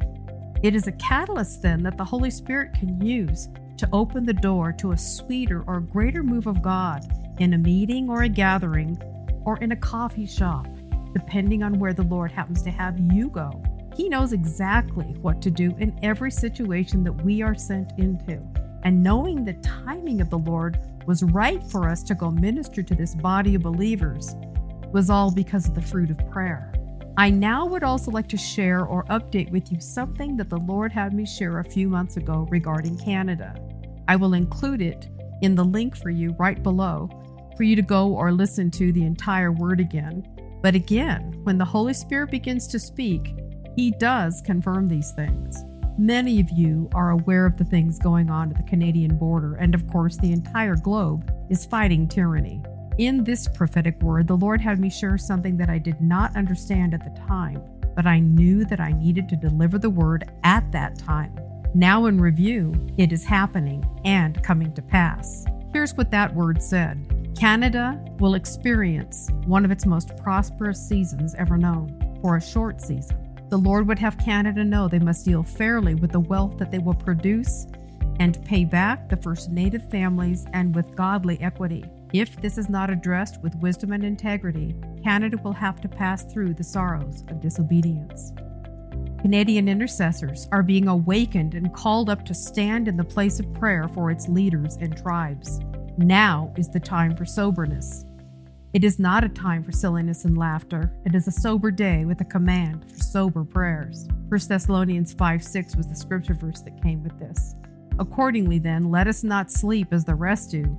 It 0.62 0.74
is 0.74 0.86
a 0.86 0.92
catalyst 0.92 1.62
then 1.62 1.82
that 1.82 1.98
the 1.98 2.04
Holy 2.04 2.30
Spirit 2.30 2.72
can 2.72 3.00
use 3.00 3.48
to 3.76 3.88
open 3.92 4.24
the 4.24 4.32
door 4.32 4.72
to 4.72 4.92
a 4.92 4.96
sweeter 4.96 5.62
or 5.66 5.80
greater 5.80 6.22
move 6.22 6.46
of 6.46 6.62
God 6.62 7.04
in 7.38 7.52
a 7.52 7.58
meeting 7.58 8.08
or 8.08 8.22
a 8.22 8.28
gathering 8.28 8.96
or 9.44 9.58
in 9.58 9.72
a 9.72 9.76
coffee 9.76 10.26
shop, 10.26 10.66
depending 11.12 11.62
on 11.62 11.78
where 11.78 11.92
the 11.92 12.02
Lord 12.02 12.32
happens 12.32 12.62
to 12.62 12.70
have 12.70 12.98
you 12.98 13.28
go. 13.28 13.62
He 13.94 14.08
knows 14.08 14.32
exactly 14.32 15.14
what 15.20 15.42
to 15.42 15.50
do 15.50 15.74
in 15.78 15.98
every 16.02 16.30
situation 16.30 17.04
that 17.04 17.22
we 17.22 17.42
are 17.42 17.54
sent 17.54 17.92
into. 17.98 18.42
And 18.82 19.02
knowing 19.02 19.44
the 19.44 19.54
timing 19.54 20.20
of 20.20 20.30
the 20.30 20.38
Lord 20.38 20.78
was 21.06 21.22
right 21.22 21.62
for 21.62 21.88
us 21.88 22.02
to 22.04 22.14
go 22.14 22.30
minister 22.30 22.82
to 22.82 22.94
this 22.94 23.14
body 23.14 23.54
of 23.54 23.62
believers 23.62 24.34
was 24.92 25.10
all 25.10 25.30
because 25.30 25.68
of 25.68 25.74
the 25.74 25.82
fruit 25.82 26.10
of 26.10 26.30
prayer. 26.30 26.72
I 27.18 27.30
now 27.30 27.64
would 27.64 27.82
also 27.82 28.10
like 28.10 28.28
to 28.28 28.36
share 28.36 28.84
or 28.84 29.04
update 29.04 29.50
with 29.50 29.72
you 29.72 29.80
something 29.80 30.36
that 30.36 30.50
the 30.50 30.58
Lord 30.58 30.92
had 30.92 31.14
me 31.14 31.24
share 31.24 31.60
a 31.60 31.64
few 31.64 31.88
months 31.88 32.18
ago 32.18 32.46
regarding 32.50 32.98
Canada. 32.98 33.54
I 34.06 34.16
will 34.16 34.34
include 34.34 34.82
it 34.82 35.08
in 35.40 35.54
the 35.54 35.64
link 35.64 35.96
for 35.96 36.10
you 36.10 36.34
right 36.38 36.62
below 36.62 37.08
for 37.56 37.62
you 37.62 37.74
to 37.74 37.82
go 37.82 38.08
or 38.08 38.32
listen 38.32 38.70
to 38.72 38.92
the 38.92 39.04
entire 39.04 39.50
word 39.50 39.80
again. 39.80 40.26
But 40.62 40.74
again, 40.74 41.40
when 41.44 41.56
the 41.56 41.64
Holy 41.64 41.94
Spirit 41.94 42.30
begins 42.30 42.66
to 42.68 42.78
speak, 42.78 43.34
He 43.74 43.92
does 43.92 44.42
confirm 44.42 44.86
these 44.88 45.12
things. 45.12 45.64
Many 45.98 46.38
of 46.40 46.50
you 46.50 46.90
are 46.94 47.12
aware 47.12 47.46
of 47.46 47.56
the 47.56 47.64
things 47.64 47.98
going 47.98 48.28
on 48.28 48.50
at 48.50 48.58
the 48.58 48.68
Canadian 48.70 49.16
border, 49.16 49.54
and 49.54 49.74
of 49.74 49.88
course, 49.88 50.18
the 50.18 50.32
entire 50.32 50.76
globe 50.76 51.32
is 51.48 51.64
fighting 51.64 52.06
tyranny. 52.06 52.62
In 52.98 53.24
this 53.24 53.46
prophetic 53.46 54.00
word, 54.00 54.26
the 54.26 54.38
Lord 54.38 54.58
had 54.58 54.80
me 54.80 54.88
share 54.88 55.18
something 55.18 55.58
that 55.58 55.68
I 55.68 55.76
did 55.76 56.00
not 56.00 56.34
understand 56.34 56.94
at 56.94 57.04
the 57.04 57.20
time, 57.28 57.62
but 57.94 58.06
I 58.06 58.20
knew 58.20 58.64
that 58.64 58.80
I 58.80 58.92
needed 58.92 59.28
to 59.28 59.36
deliver 59.36 59.78
the 59.78 59.90
word 59.90 60.30
at 60.44 60.72
that 60.72 60.98
time. 60.98 61.38
Now, 61.74 62.06
in 62.06 62.18
review, 62.18 62.72
it 62.96 63.12
is 63.12 63.22
happening 63.22 63.86
and 64.06 64.42
coming 64.42 64.72
to 64.72 64.80
pass. 64.80 65.44
Here's 65.74 65.94
what 65.94 66.10
that 66.12 66.34
word 66.34 66.62
said 66.62 67.34
Canada 67.38 68.02
will 68.18 68.34
experience 68.34 69.28
one 69.44 69.66
of 69.66 69.70
its 69.70 69.84
most 69.84 70.16
prosperous 70.16 70.80
seasons 70.80 71.34
ever 71.34 71.58
known 71.58 72.18
for 72.22 72.36
a 72.36 72.42
short 72.42 72.80
season. 72.80 73.18
The 73.50 73.58
Lord 73.58 73.86
would 73.88 73.98
have 73.98 74.16
Canada 74.16 74.64
know 74.64 74.88
they 74.88 74.98
must 74.98 75.26
deal 75.26 75.42
fairly 75.42 75.94
with 75.94 76.12
the 76.12 76.20
wealth 76.20 76.56
that 76.56 76.70
they 76.70 76.78
will 76.78 76.94
produce 76.94 77.66
and 78.20 78.42
pay 78.46 78.64
back 78.64 79.10
the 79.10 79.18
First 79.18 79.50
Native 79.50 79.90
families 79.90 80.46
and 80.54 80.74
with 80.74 80.96
godly 80.96 81.38
equity. 81.42 81.84
If 82.12 82.40
this 82.40 82.56
is 82.56 82.68
not 82.68 82.88
addressed 82.88 83.42
with 83.42 83.56
wisdom 83.56 83.92
and 83.92 84.04
integrity, 84.04 84.76
Canada 85.02 85.38
will 85.42 85.52
have 85.52 85.80
to 85.80 85.88
pass 85.88 86.24
through 86.24 86.54
the 86.54 86.64
sorrows 86.64 87.24
of 87.28 87.40
disobedience. 87.40 88.32
Canadian 89.20 89.68
intercessors 89.68 90.46
are 90.52 90.62
being 90.62 90.86
awakened 90.86 91.54
and 91.54 91.74
called 91.74 92.08
up 92.08 92.24
to 92.26 92.34
stand 92.34 92.86
in 92.86 92.96
the 92.96 93.04
place 93.04 93.40
of 93.40 93.54
prayer 93.54 93.88
for 93.88 94.10
its 94.10 94.28
leaders 94.28 94.76
and 94.76 94.96
tribes. 94.96 95.58
Now 95.98 96.52
is 96.56 96.68
the 96.68 96.78
time 96.78 97.16
for 97.16 97.24
soberness. 97.24 98.04
It 98.72 98.84
is 98.84 98.98
not 98.98 99.24
a 99.24 99.28
time 99.28 99.64
for 99.64 99.72
silliness 99.72 100.26
and 100.26 100.38
laughter. 100.38 100.92
It 101.04 101.14
is 101.14 101.26
a 101.26 101.32
sober 101.32 101.70
day 101.70 102.04
with 102.04 102.20
a 102.20 102.24
command 102.24 102.88
for 102.88 103.02
sober 103.02 103.42
prayers. 103.42 104.06
1 104.28 104.40
Thessalonians 104.48 105.12
5 105.14 105.42
6 105.42 105.76
was 105.76 105.88
the 105.88 105.96
scripture 105.96 106.34
verse 106.34 106.60
that 106.60 106.82
came 106.82 107.02
with 107.02 107.18
this. 107.18 107.56
Accordingly, 107.98 108.58
then, 108.58 108.90
let 108.90 109.08
us 109.08 109.24
not 109.24 109.50
sleep 109.50 109.88
as 109.92 110.04
the 110.04 110.14
rest 110.14 110.50
do, 110.50 110.76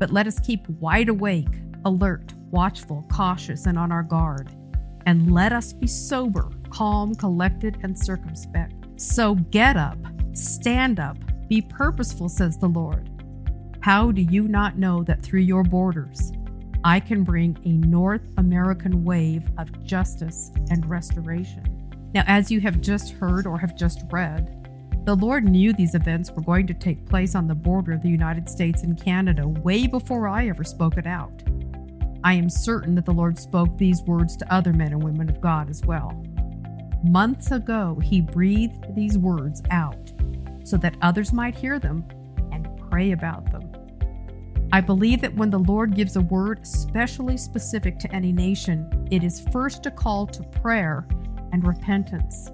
but 0.00 0.10
let 0.10 0.26
us 0.26 0.40
keep 0.40 0.68
wide 0.68 1.10
awake, 1.10 1.60
alert, 1.84 2.32
watchful, 2.50 3.06
cautious, 3.12 3.66
and 3.66 3.78
on 3.78 3.92
our 3.92 4.02
guard. 4.02 4.48
And 5.06 5.32
let 5.32 5.52
us 5.52 5.72
be 5.72 5.86
sober, 5.86 6.50
calm, 6.70 7.14
collected, 7.14 7.78
and 7.82 7.96
circumspect. 7.96 8.74
So 8.96 9.34
get 9.34 9.76
up, 9.76 9.98
stand 10.32 10.98
up, 10.98 11.18
be 11.48 11.62
purposeful, 11.62 12.28
says 12.28 12.56
the 12.56 12.66
Lord. 12.66 13.08
How 13.82 14.10
do 14.10 14.22
you 14.22 14.48
not 14.48 14.78
know 14.78 15.04
that 15.04 15.22
through 15.22 15.40
your 15.40 15.62
borders, 15.62 16.32
I 16.82 16.98
can 16.98 17.22
bring 17.22 17.58
a 17.64 17.72
North 17.86 18.26
American 18.38 19.04
wave 19.04 19.44
of 19.58 19.84
justice 19.84 20.50
and 20.70 20.88
restoration. 20.88 21.64
Now, 22.14 22.24
as 22.26 22.50
you 22.50 22.60
have 22.62 22.80
just 22.80 23.12
heard 23.12 23.46
or 23.46 23.58
have 23.58 23.76
just 23.76 24.02
read, 24.10 24.59
the 25.04 25.16
Lord 25.16 25.44
knew 25.44 25.72
these 25.72 25.94
events 25.94 26.30
were 26.30 26.42
going 26.42 26.66
to 26.66 26.74
take 26.74 27.08
place 27.08 27.34
on 27.34 27.46
the 27.46 27.54
border 27.54 27.92
of 27.92 28.02
the 28.02 28.10
United 28.10 28.48
States 28.48 28.82
and 28.82 29.02
Canada 29.02 29.48
way 29.48 29.86
before 29.86 30.28
I 30.28 30.48
ever 30.48 30.62
spoke 30.62 30.98
it 30.98 31.06
out. 31.06 31.42
I 32.22 32.34
am 32.34 32.50
certain 32.50 32.94
that 32.96 33.06
the 33.06 33.12
Lord 33.12 33.38
spoke 33.38 33.78
these 33.78 34.02
words 34.02 34.36
to 34.36 34.54
other 34.54 34.74
men 34.74 34.92
and 34.92 35.02
women 35.02 35.30
of 35.30 35.40
God 35.40 35.70
as 35.70 35.82
well. 35.86 36.22
Months 37.02 37.50
ago, 37.50 37.98
He 38.02 38.20
breathed 38.20 38.94
these 38.94 39.16
words 39.16 39.62
out 39.70 40.12
so 40.64 40.76
that 40.76 40.96
others 41.00 41.32
might 41.32 41.56
hear 41.56 41.78
them 41.78 42.04
and 42.52 42.68
pray 42.90 43.12
about 43.12 43.50
them. 43.50 43.72
I 44.72 44.82
believe 44.82 45.22
that 45.22 45.34
when 45.34 45.50
the 45.50 45.58
Lord 45.58 45.96
gives 45.96 46.16
a 46.16 46.20
word 46.20 46.60
especially 46.62 47.38
specific 47.38 47.98
to 48.00 48.14
any 48.14 48.32
nation, 48.32 49.08
it 49.10 49.24
is 49.24 49.48
first 49.50 49.86
a 49.86 49.90
call 49.90 50.26
to 50.26 50.42
prayer 50.60 51.08
and 51.52 51.66
repentance. 51.66 52.50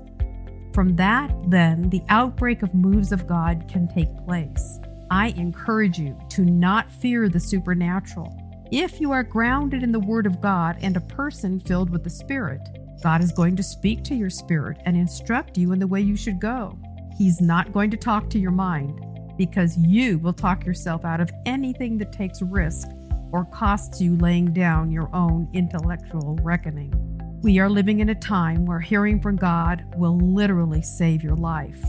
From 0.76 0.94
that, 0.96 1.32
then, 1.46 1.88
the 1.88 2.02
outbreak 2.10 2.62
of 2.62 2.74
moves 2.74 3.10
of 3.10 3.26
God 3.26 3.64
can 3.66 3.88
take 3.88 4.14
place. 4.26 4.78
I 5.10 5.28
encourage 5.28 5.98
you 5.98 6.14
to 6.32 6.44
not 6.44 6.92
fear 6.92 7.30
the 7.30 7.40
supernatural. 7.40 8.36
If 8.70 9.00
you 9.00 9.10
are 9.10 9.22
grounded 9.22 9.82
in 9.82 9.90
the 9.90 9.98
Word 9.98 10.26
of 10.26 10.42
God 10.42 10.76
and 10.82 10.94
a 10.94 11.00
person 11.00 11.60
filled 11.60 11.88
with 11.88 12.04
the 12.04 12.10
Spirit, 12.10 12.60
God 13.02 13.22
is 13.22 13.32
going 13.32 13.56
to 13.56 13.62
speak 13.62 14.04
to 14.04 14.14
your 14.14 14.28
spirit 14.28 14.76
and 14.84 14.98
instruct 14.98 15.56
you 15.56 15.72
in 15.72 15.78
the 15.78 15.86
way 15.86 16.02
you 16.02 16.14
should 16.14 16.38
go. 16.38 16.78
He's 17.16 17.40
not 17.40 17.72
going 17.72 17.90
to 17.92 17.96
talk 17.96 18.28
to 18.28 18.38
your 18.38 18.50
mind 18.50 19.00
because 19.38 19.78
you 19.78 20.18
will 20.18 20.34
talk 20.34 20.66
yourself 20.66 21.06
out 21.06 21.22
of 21.22 21.30
anything 21.46 21.96
that 21.96 22.12
takes 22.12 22.42
risk 22.42 22.88
or 23.32 23.46
costs 23.46 23.98
you 24.02 24.14
laying 24.18 24.52
down 24.52 24.90
your 24.90 25.08
own 25.16 25.48
intellectual 25.54 26.38
reckoning. 26.42 27.05
We 27.46 27.60
are 27.60 27.70
living 27.70 28.00
in 28.00 28.08
a 28.08 28.14
time 28.16 28.66
where 28.66 28.80
hearing 28.80 29.20
from 29.20 29.36
God 29.36 29.84
will 29.96 30.18
literally 30.18 30.82
save 30.82 31.22
your 31.22 31.36
life. 31.36 31.80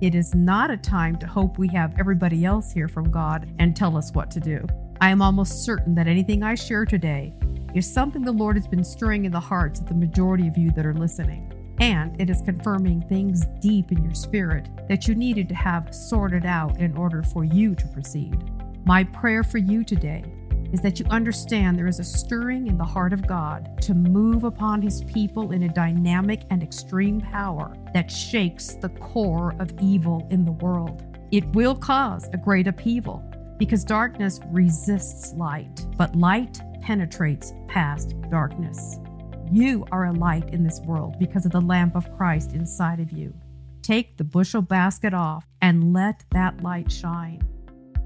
It 0.00 0.14
is 0.14 0.32
not 0.32 0.70
a 0.70 0.76
time 0.76 1.16
to 1.16 1.26
hope 1.26 1.58
we 1.58 1.66
have 1.70 1.98
everybody 1.98 2.44
else 2.44 2.70
hear 2.70 2.86
from 2.86 3.10
God 3.10 3.52
and 3.58 3.74
tell 3.74 3.96
us 3.96 4.12
what 4.12 4.30
to 4.30 4.38
do. 4.38 4.64
I 5.00 5.10
am 5.10 5.22
almost 5.22 5.64
certain 5.64 5.96
that 5.96 6.06
anything 6.06 6.44
I 6.44 6.54
share 6.54 6.86
today 6.86 7.34
is 7.74 7.92
something 7.92 8.22
the 8.22 8.30
Lord 8.30 8.54
has 8.54 8.68
been 8.68 8.84
stirring 8.84 9.24
in 9.24 9.32
the 9.32 9.40
hearts 9.40 9.80
of 9.80 9.88
the 9.88 9.94
majority 9.94 10.46
of 10.46 10.56
you 10.56 10.70
that 10.70 10.86
are 10.86 10.94
listening 10.94 11.52
and 11.80 12.18
it 12.20 12.30
is 12.30 12.40
confirming 12.42 13.02
things 13.08 13.44
deep 13.60 13.90
in 13.90 14.04
your 14.04 14.14
spirit 14.14 14.68
that 14.88 15.08
you 15.08 15.16
needed 15.16 15.48
to 15.48 15.54
have 15.56 15.92
sorted 15.92 16.46
out 16.46 16.78
in 16.78 16.96
order 16.96 17.24
for 17.24 17.42
you 17.42 17.74
to 17.74 17.88
proceed. 17.88 18.38
My 18.84 19.02
prayer 19.02 19.42
for 19.42 19.58
you 19.58 19.82
today 19.82 20.22
is 20.72 20.80
that 20.82 20.98
you 20.98 21.06
understand 21.10 21.78
there 21.78 21.86
is 21.86 22.00
a 22.00 22.04
stirring 22.04 22.66
in 22.66 22.78
the 22.78 22.84
heart 22.84 23.12
of 23.12 23.26
God 23.26 23.80
to 23.82 23.94
move 23.94 24.44
upon 24.44 24.82
his 24.82 25.02
people 25.04 25.52
in 25.52 25.64
a 25.64 25.72
dynamic 25.72 26.42
and 26.50 26.62
extreme 26.62 27.20
power 27.20 27.76
that 27.94 28.10
shakes 28.10 28.74
the 28.74 28.88
core 28.88 29.54
of 29.58 29.72
evil 29.80 30.26
in 30.30 30.44
the 30.44 30.52
world. 30.52 31.02
It 31.30 31.46
will 31.54 31.74
cause 31.74 32.28
a 32.32 32.36
great 32.36 32.66
upheaval 32.66 33.22
because 33.58 33.84
darkness 33.84 34.40
resists 34.50 35.32
light, 35.34 35.86
but 35.96 36.14
light 36.14 36.60
penetrates 36.82 37.52
past 37.68 38.14
darkness. 38.30 38.98
You 39.50 39.86
are 39.92 40.06
a 40.06 40.12
light 40.12 40.50
in 40.50 40.64
this 40.64 40.80
world 40.80 41.18
because 41.18 41.46
of 41.46 41.52
the 41.52 41.60
lamp 41.60 41.96
of 41.96 42.10
Christ 42.16 42.52
inside 42.52 43.00
of 43.00 43.12
you. 43.12 43.32
Take 43.82 44.16
the 44.16 44.24
bushel 44.24 44.62
basket 44.62 45.14
off 45.14 45.46
and 45.62 45.92
let 45.92 46.24
that 46.32 46.60
light 46.62 46.90
shine. 46.90 47.40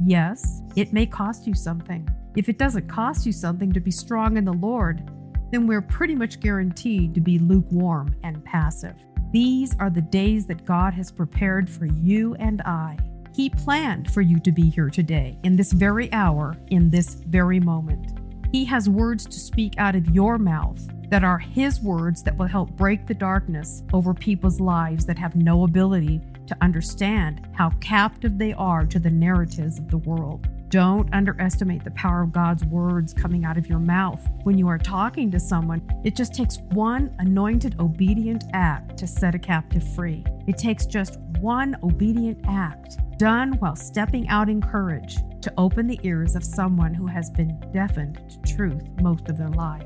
Yes, 0.05 0.61
it 0.77 0.93
may 0.93 1.07
cost 1.07 1.47
you 1.47 1.55
something. 1.55 2.09
If 2.37 2.49
it 2.49 2.59
doesn't 2.59 2.89
cost 2.89 3.27
you 3.27 3.33
something 3.33 3.73
to 3.73 3.81
be 3.81 3.91
strong 3.91 4.37
in 4.37 4.45
the 4.45 4.53
Lord, 4.53 5.03
then 5.51 5.67
we're 5.67 5.83
pretty 5.83 6.15
much 6.15 6.39
guaranteed 6.39 7.13
to 7.15 7.21
be 7.21 7.41
lukewarm 7.41 8.15
and 8.23 8.45
passive. 8.45 8.95
These 9.33 9.77
are 9.81 9.91
the 9.91 10.01
days 10.01 10.47
that 10.47 10.65
God 10.65 10.95
has 10.95 11.11
prepared 11.11 11.69
for 11.69 11.87
you 11.87 12.35
and 12.37 12.63
I. 12.63 12.97
He 13.35 13.51
planned 13.51 14.13
for 14.13 14.21
you 14.21 14.39
to 14.41 14.53
be 14.53 14.71
here 14.71 14.91
today, 14.91 15.39
in 15.43 15.57
this 15.57 15.73
very 15.73 16.13
hour, 16.13 16.57
in 16.69 16.91
this 16.91 17.15
very 17.15 17.59
moment. 17.59 18.19
He 18.53 18.65
has 18.65 18.89
words 18.89 19.27
to 19.27 19.39
speak 19.39 19.75
out 19.79 19.97
of 19.97 20.11
your 20.11 20.39
mouth 20.39 20.81
that 21.11 21.25
are 21.25 21.39
His 21.39 21.81
words 21.81 22.23
that 22.23 22.37
will 22.37 22.47
help 22.47 22.71
break 22.73 23.07
the 23.07 23.15
darkness 23.15 23.83
over 23.93 24.15
people's 24.15 24.61
lives 24.61 25.05
that 25.07 25.19
have 25.19 25.35
no 25.35 25.65
ability 25.65 26.21
to 26.47 26.57
understand 26.61 27.49
how 27.55 27.71
captive 27.81 28.39
they 28.39 28.53
are 28.53 28.87
to 28.87 29.01
the 29.01 29.11
narratives 29.11 29.79
of 29.79 29.89
the 29.91 29.99
world. 29.99 30.49
Don't 30.71 31.13
underestimate 31.13 31.83
the 31.83 31.91
power 31.91 32.23
of 32.23 32.31
God's 32.31 32.65
words 32.65 33.13
coming 33.13 33.45
out 33.45 33.59
of 33.59 33.67
your 33.67 33.81
mouth 33.81 34.25
when 34.45 34.57
you 34.57 34.69
are 34.69 34.79
talking 34.79 35.29
to 35.33 35.41
someone. 35.41 35.83
It 36.05 36.15
just 36.15 36.33
takes 36.33 36.59
one 36.71 37.13
anointed, 37.19 37.75
obedient 37.81 38.45
act 38.53 38.97
to 38.99 39.09
set 39.09 39.35
a 39.35 39.39
captive 39.41 39.83
free. 39.97 40.25
It 40.47 40.59
takes 40.59 40.87
just 40.87 41.19
one 41.41 41.77
obedient 41.83 42.39
act 42.47 42.99
done 43.19 43.55
while 43.55 43.75
stepping 43.75 44.29
out 44.29 44.49
in 44.49 44.63
courage 44.63 45.17
to 45.43 45.53
open 45.59 45.89
the 45.89 45.99
ears 46.05 46.37
of 46.37 46.45
someone 46.45 46.95
who 46.95 47.09
has 47.09 47.31
been 47.31 47.59
deafened 47.73 48.21
to 48.31 48.55
truth 48.55 48.85
most 49.03 49.29
of 49.29 49.39
their 49.39 49.49
life. 49.49 49.83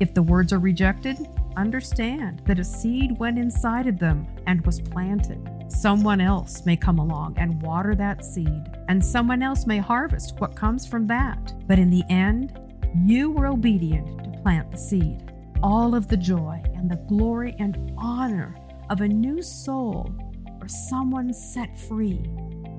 If 0.00 0.12
the 0.12 0.22
words 0.22 0.52
are 0.52 0.58
rejected, 0.58 1.16
understand 1.56 2.42
that 2.44 2.58
a 2.58 2.64
seed 2.64 3.18
went 3.18 3.38
inside 3.38 3.86
of 3.86 3.98
them 3.98 4.26
and 4.46 4.60
was 4.66 4.82
planted. 4.82 5.55
Someone 5.68 6.20
else 6.20 6.64
may 6.64 6.76
come 6.76 6.98
along 6.98 7.34
and 7.38 7.60
water 7.62 7.94
that 7.94 8.24
seed, 8.24 8.64
and 8.88 9.04
someone 9.04 9.42
else 9.42 9.66
may 9.66 9.78
harvest 9.78 10.40
what 10.40 10.56
comes 10.56 10.86
from 10.86 11.06
that. 11.08 11.54
But 11.66 11.78
in 11.78 11.90
the 11.90 12.04
end, 12.08 12.58
you 13.04 13.30
were 13.30 13.46
obedient 13.46 14.24
to 14.24 14.40
plant 14.42 14.70
the 14.70 14.78
seed. 14.78 15.32
All 15.62 15.94
of 15.94 16.08
the 16.08 16.16
joy 16.16 16.62
and 16.74 16.90
the 16.90 17.04
glory 17.08 17.56
and 17.58 17.92
honor 17.98 18.56
of 18.90 19.00
a 19.00 19.08
new 19.08 19.42
soul 19.42 20.14
or 20.60 20.68
someone 20.68 21.32
set 21.32 21.78
free 21.78 22.24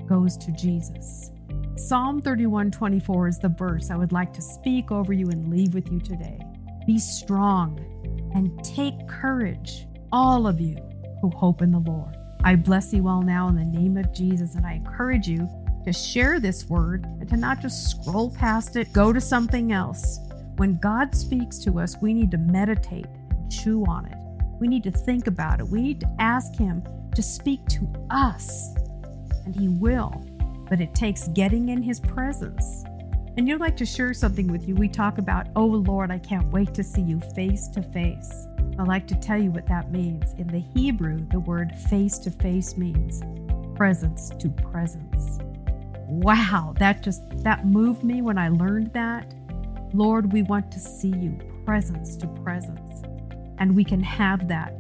goes 0.07 0.37
to 0.37 0.51
Jesus. 0.51 1.31
Psalm 1.75 2.21
31:24 2.21 3.27
is 3.27 3.37
the 3.37 3.49
verse 3.49 3.91
I 3.91 3.97
would 3.97 4.11
like 4.11 4.33
to 4.33 4.41
speak 4.41 4.91
over 4.91 5.13
you 5.13 5.29
and 5.29 5.49
leave 5.49 5.73
with 5.73 5.91
you 5.91 5.99
today. 5.99 6.39
Be 6.87 6.97
strong 6.97 7.79
and 8.33 8.63
take 8.63 9.07
courage, 9.07 9.87
all 10.11 10.47
of 10.47 10.59
you 10.59 10.77
who 11.21 11.29
hope 11.29 11.61
in 11.61 11.71
the 11.71 11.79
Lord. 11.79 12.16
I 12.43 12.55
bless 12.55 12.93
you 12.93 13.07
all 13.07 13.21
now 13.21 13.47
in 13.47 13.55
the 13.55 13.63
name 13.63 13.97
of 13.97 14.13
Jesus, 14.13 14.55
and 14.55 14.65
I 14.65 14.73
encourage 14.73 15.27
you 15.27 15.49
to 15.85 15.93
share 15.93 16.39
this 16.39 16.69
word 16.69 17.05
and 17.05 17.29
to 17.29 17.37
not 17.37 17.61
just 17.61 17.91
scroll 17.91 18.29
past 18.29 18.75
it, 18.75 18.91
go 18.93 19.13
to 19.13 19.21
something 19.21 19.71
else. 19.71 20.19
When 20.57 20.77
God 20.79 21.15
speaks 21.15 21.59
to 21.59 21.79
us, 21.79 21.95
we 22.01 22.13
need 22.13 22.31
to 22.31 22.37
meditate 22.37 23.05
and 23.29 23.51
chew 23.51 23.85
on 23.85 24.05
it. 24.05 24.17
We 24.59 24.67
need 24.67 24.83
to 24.83 24.91
think 24.91 25.27
about 25.27 25.59
it. 25.59 25.67
We 25.67 25.81
need 25.81 25.99
to 26.01 26.15
ask 26.19 26.55
Him 26.55 26.83
to 27.15 27.21
speak 27.21 27.65
to 27.67 27.87
us, 28.09 28.73
and 29.45 29.55
He 29.55 29.67
will. 29.67 30.23
But 30.69 30.81
it 30.81 30.95
takes 30.95 31.27
getting 31.29 31.69
in 31.69 31.81
His 31.81 31.99
presence. 31.99 32.83
And 33.37 33.47
you'd 33.47 33.61
like 33.61 33.77
to 33.77 33.85
share 33.85 34.13
something 34.15 34.47
with 34.47 34.67
you. 34.67 34.73
We 34.73 34.89
talk 34.89 35.19
about, 35.19 35.47
oh 35.55 35.65
Lord, 35.65 36.09
I 36.09 36.17
can't 36.17 36.51
wait 36.51 36.73
to 36.73 36.83
see 36.83 37.01
you 37.01 37.19
face 37.35 37.67
to 37.69 37.83
face. 37.83 38.46
I'd 38.79 38.87
like 38.87 39.07
to 39.07 39.15
tell 39.15 39.41
you 39.41 39.49
what 39.49 39.67
that 39.67 39.91
means. 39.91 40.33
In 40.33 40.47
the 40.47 40.59
Hebrew, 40.59 41.25
the 41.31 41.39
word 41.39 41.71
face 41.89 42.19
to 42.19 42.31
face 42.31 42.77
means 42.77 43.23
presence 43.75 44.29
to 44.39 44.49
presence. 44.49 45.39
Wow, 46.07 46.75
that 46.77 47.01
just 47.01 47.21
that 47.43 47.65
moved 47.65 48.03
me 48.03 48.21
when 48.21 48.37
I 48.37 48.49
learned 48.49 48.93
that. 48.93 49.33
Lord, 49.93 50.31
we 50.31 50.43
want 50.43 50.71
to 50.71 50.79
see 50.79 51.09
you 51.09 51.39
presence 51.65 52.15
to 52.17 52.27
presence. 52.27 53.01
And 53.57 53.75
we 53.75 53.83
can 53.83 54.01
have 54.03 54.47
that 54.47 54.73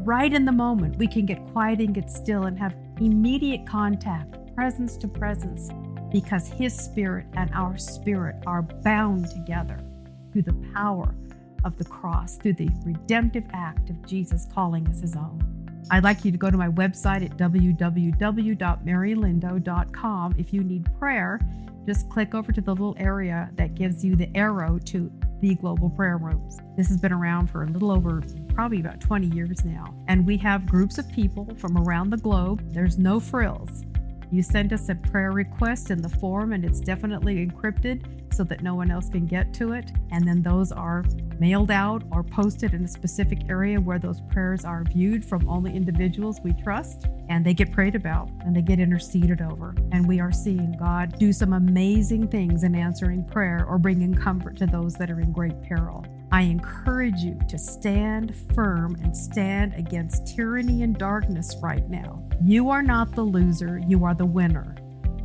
right 0.00 0.32
in 0.32 0.46
the 0.46 0.52
moment. 0.52 0.96
We 0.96 1.06
can 1.06 1.26
get 1.26 1.46
quiet 1.52 1.80
and 1.80 1.94
get 1.94 2.10
still 2.10 2.44
and 2.44 2.58
have 2.58 2.74
immediate 3.00 3.66
contact, 3.66 4.54
presence 4.54 4.96
to 4.98 5.08
presence, 5.08 5.68
because 6.10 6.48
His 6.48 6.74
Spirit 6.74 7.26
and 7.34 7.50
our 7.54 7.76
spirit 7.76 8.36
are 8.46 8.62
bound 8.62 9.30
together 9.30 9.78
through 10.32 10.42
the 10.42 10.56
power 10.74 11.14
of 11.64 11.76
the 11.78 11.84
cross 11.84 12.36
through 12.36 12.52
the 12.54 12.68
redemptive 12.84 13.44
act 13.52 13.90
of 13.90 14.06
Jesus 14.06 14.46
calling 14.52 14.86
us 14.88 15.00
his 15.00 15.16
own. 15.16 15.40
I'd 15.90 16.04
like 16.04 16.24
you 16.24 16.30
to 16.30 16.38
go 16.38 16.50
to 16.50 16.56
my 16.56 16.68
website 16.68 17.24
at 17.24 17.36
www.marylindow.com. 17.36 20.34
If 20.38 20.54
you 20.54 20.62
need 20.62 20.86
prayer, 20.98 21.40
just 21.84 22.08
click 22.08 22.34
over 22.34 22.52
to 22.52 22.60
the 22.60 22.70
little 22.70 22.94
area 22.98 23.50
that 23.56 23.74
gives 23.74 24.04
you 24.04 24.14
the 24.14 24.30
arrow 24.36 24.78
to 24.86 25.10
the 25.40 25.56
Global 25.56 25.90
Prayer 25.90 26.18
Rooms. 26.18 26.58
This 26.76 26.88
has 26.88 26.98
been 26.98 27.12
around 27.12 27.48
for 27.48 27.64
a 27.64 27.66
little 27.66 27.90
over 27.90 28.22
probably 28.54 28.78
about 28.78 29.00
20 29.00 29.26
years 29.28 29.64
now. 29.64 29.92
And 30.06 30.24
we 30.24 30.36
have 30.38 30.66
groups 30.66 30.98
of 30.98 31.10
people 31.10 31.52
from 31.58 31.76
around 31.76 32.10
the 32.10 32.16
globe. 32.16 32.62
There's 32.72 32.98
no 32.98 33.18
frills. 33.18 33.82
You 34.30 34.42
send 34.42 34.72
us 34.72 34.88
a 34.88 34.94
prayer 34.94 35.32
request 35.32 35.90
in 35.90 36.00
the 36.00 36.08
form, 36.08 36.52
and 36.52 36.64
it's 36.64 36.80
definitely 36.80 37.44
encrypted 37.44 38.32
so 38.32 38.44
that 38.44 38.62
no 38.62 38.74
one 38.74 38.90
else 38.90 39.10
can 39.10 39.26
get 39.26 39.52
to 39.54 39.72
it. 39.72 39.90
And 40.10 40.26
then 40.26 40.42
those 40.42 40.72
are 40.72 41.04
mailed 41.42 41.72
out 41.72 42.04
or 42.12 42.22
posted 42.22 42.72
in 42.72 42.84
a 42.84 42.88
specific 42.88 43.40
area 43.48 43.80
where 43.80 43.98
those 43.98 44.20
prayers 44.30 44.64
are 44.64 44.84
viewed 44.84 45.24
from 45.24 45.48
only 45.48 45.74
individuals 45.74 46.38
we 46.44 46.52
trust. 46.52 47.08
And 47.28 47.44
they 47.44 47.52
get 47.52 47.72
prayed 47.72 47.96
about 47.96 48.30
and 48.44 48.54
they 48.54 48.62
get 48.62 48.78
interceded 48.78 49.42
over. 49.42 49.74
And 49.90 50.06
we 50.06 50.20
are 50.20 50.30
seeing 50.30 50.76
God 50.78 51.18
do 51.18 51.32
some 51.32 51.52
amazing 51.52 52.28
things 52.28 52.62
in 52.62 52.76
answering 52.76 53.24
prayer 53.24 53.66
or 53.68 53.76
bringing 53.78 54.14
comfort 54.14 54.56
to 54.58 54.66
those 54.66 54.94
that 54.94 55.10
are 55.10 55.20
in 55.20 55.32
great 55.32 55.60
peril. 55.64 56.06
I 56.30 56.42
encourage 56.42 57.18
you 57.18 57.36
to 57.48 57.58
stand 57.58 58.36
firm 58.54 58.94
and 59.02 59.16
stand 59.16 59.74
against 59.74 60.36
tyranny 60.36 60.84
and 60.84 60.96
darkness 60.96 61.56
right 61.60 61.90
now. 61.90 62.22
You 62.40 62.70
are 62.70 62.82
not 62.82 63.16
the 63.16 63.24
loser, 63.24 63.80
you 63.88 64.04
are 64.04 64.14
the 64.14 64.26
winner. 64.26 64.76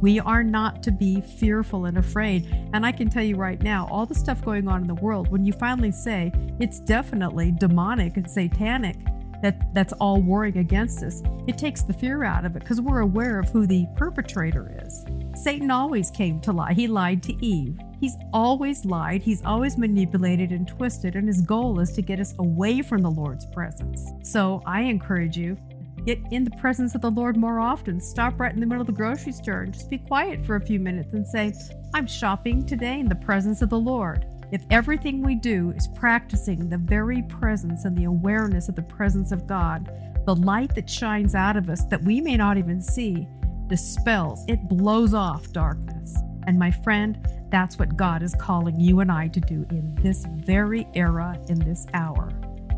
We 0.02 0.20
are 0.20 0.44
not 0.44 0.84
to 0.84 0.92
be 0.92 1.22
fearful 1.22 1.86
and 1.86 1.98
afraid. 1.98 2.48
And 2.74 2.86
I 2.86 2.92
can 2.92 3.10
tell 3.10 3.24
you 3.24 3.36
right 3.36 3.62
now, 3.62 3.88
all 3.92 4.06
the 4.06 4.16
stuff 4.16 4.44
going 4.44 4.68
on 4.68 4.82
in 4.82 4.88
the 4.88 4.96
world, 4.96 5.30
when 5.30 5.44
you 5.44 5.54
finally 5.54 5.92
say 5.92 6.32
it's 6.60 6.80
definitely 6.80 7.52
demonic 7.52 8.18
and 8.18 8.30
satanic, 8.30 8.98
that 9.42 9.74
that's 9.74 9.94
all 9.94 10.22
warring 10.22 10.58
against 10.58 11.04
us, 11.04 11.22
it 11.48 11.58
takes 11.58 11.84
the 11.84 11.94
fear 11.94 12.24
out 12.24 12.46
of 12.46 12.56
it 12.56 12.60
because 12.60 12.82
we're 12.82 13.02
aware 13.02 13.40
of 13.40 13.50
who 13.50 13.68
the 13.68 13.86
perpetrator 13.96 14.82
is. 14.84 15.06
Satan 15.36 15.70
always 15.70 16.10
came 16.10 16.40
to 16.42 16.52
lie. 16.52 16.74
He 16.74 16.88
lied 16.88 17.22
to 17.24 17.46
Eve. 17.46 17.78
He's 18.00 18.16
always 18.32 18.86
lied, 18.86 19.24
he's 19.24 19.44
always 19.44 19.76
manipulated 19.76 20.52
and 20.52 20.68
twisted, 20.68 21.16
and 21.16 21.28
his 21.28 21.42
goal 21.42 21.80
is 21.80 21.92
to 21.94 22.04
get 22.04 22.20
us 22.20 22.36
away 22.38 22.84
from 22.84 23.02
the 23.02 23.10
Lord's 23.10 23.48
presence. 23.48 24.12
So 24.22 24.62
I 24.68 24.82
encourage 24.82 25.36
you 25.36 25.58
get 26.08 26.24
in 26.32 26.46
the 26.46 26.52
presence 26.52 26.96
of 26.96 27.02
the 27.02 27.12
Lord 27.12 27.36
more 27.36 27.60
often. 27.60 28.00
Stop 28.00 28.40
right 28.40 28.54
in 28.54 28.62
the 28.62 28.66
middle 28.66 28.80
of 28.80 28.88
the 28.88 28.94
grocery 28.94 29.34
store 29.34 29.64
and 29.64 29.74
just 29.74 29.90
be 29.90 29.98
quiet 29.98 30.46
for 30.46 30.56
a 30.56 30.66
few 30.66 30.80
minutes 30.80 31.12
and 31.12 31.28
say, 31.28 31.52
I'm 31.94 32.08
shopping 32.08 32.66
today 32.66 33.02
in 33.02 33.10
the 33.10 33.16
presence 33.16 33.62
of 33.62 33.70
the 33.70 33.78
Lord. 33.78 34.26
If 34.50 34.64
everything 34.70 35.22
we 35.22 35.36
do 35.36 35.72
is 35.72 35.90
practicing 35.96 36.70
the 36.70 36.78
very 36.78 37.24
presence 37.24 37.84
and 37.84 37.98
the 37.98 38.06
awareness 38.06 38.70
of 38.70 38.78
the 38.78 38.84
presence 38.84 39.34
of 39.34 39.48
God, 39.48 39.92
the 40.26 40.36
light 40.36 40.74
that 40.76 40.90
shines 40.90 41.36
out 41.36 41.58
of 41.58 41.70
us 41.70 41.84
that 41.90 42.04
we 42.04 42.22
may 42.22 42.38
not 42.38 42.58
even 42.58 42.82
see 42.82 43.28
dispels, 43.68 44.46
it 44.48 44.70
blows 44.70 45.14
off 45.14 45.52
darkness. 45.52 46.16
And 46.46 46.58
my 46.58 46.72
friend, 46.72 47.20
that's 47.52 47.78
what 47.78 47.98
God 47.98 48.24
is 48.24 48.34
calling 48.34 48.80
you 48.80 49.02
and 49.02 49.12
I 49.12 49.28
to 49.28 49.42
do 49.42 49.66
in 49.72 49.94
this 50.02 50.26
very 50.26 50.88
era, 50.94 51.38
in 51.50 51.60
this 51.60 51.86
hour. 51.94 52.32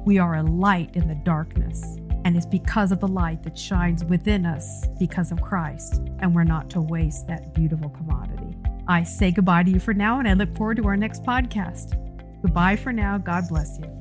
We 0.03 0.17
are 0.17 0.37
a 0.37 0.43
light 0.43 0.95
in 0.95 1.07
the 1.07 1.21
darkness, 1.23 1.98
and 2.25 2.35
it's 2.35 2.45
because 2.45 2.91
of 2.91 2.99
the 2.99 3.07
light 3.07 3.43
that 3.43 3.57
shines 3.57 4.03
within 4.03 4.45
us 4.45 4.87
because 4.99 5.31
of 5.31 5.41
Christ, 5.41 6.01
and 6.19 6.35
we're 6.35 6.43
not 6.43 6.69
to 6.71 6.81
waste 6.81 7.27
that 7.27 7.53
beautiful 7.53 7.89
commodity. 7.89 8.55
I 8.87 9.03
say 9.03 9.31
goodbye 9.31 9.63
to 9.63 9.71
you 9.71 9.79
for 9.79 9.93
now, 9.93 10.19
and 10.19 10.27
I 10.27 10.33
look 10.33 10.55
forward 10.55 10.77
to 10.77 10.87
our 10.87 10.97
next 10.97 11.23
podcast. 11.23 11.95
Goodbye 12.41 12.75
for 12.75 12.91
now. 12.91 13.17
God 13.17 13.47
bless 13.49 13.79
you. 13.79 13.98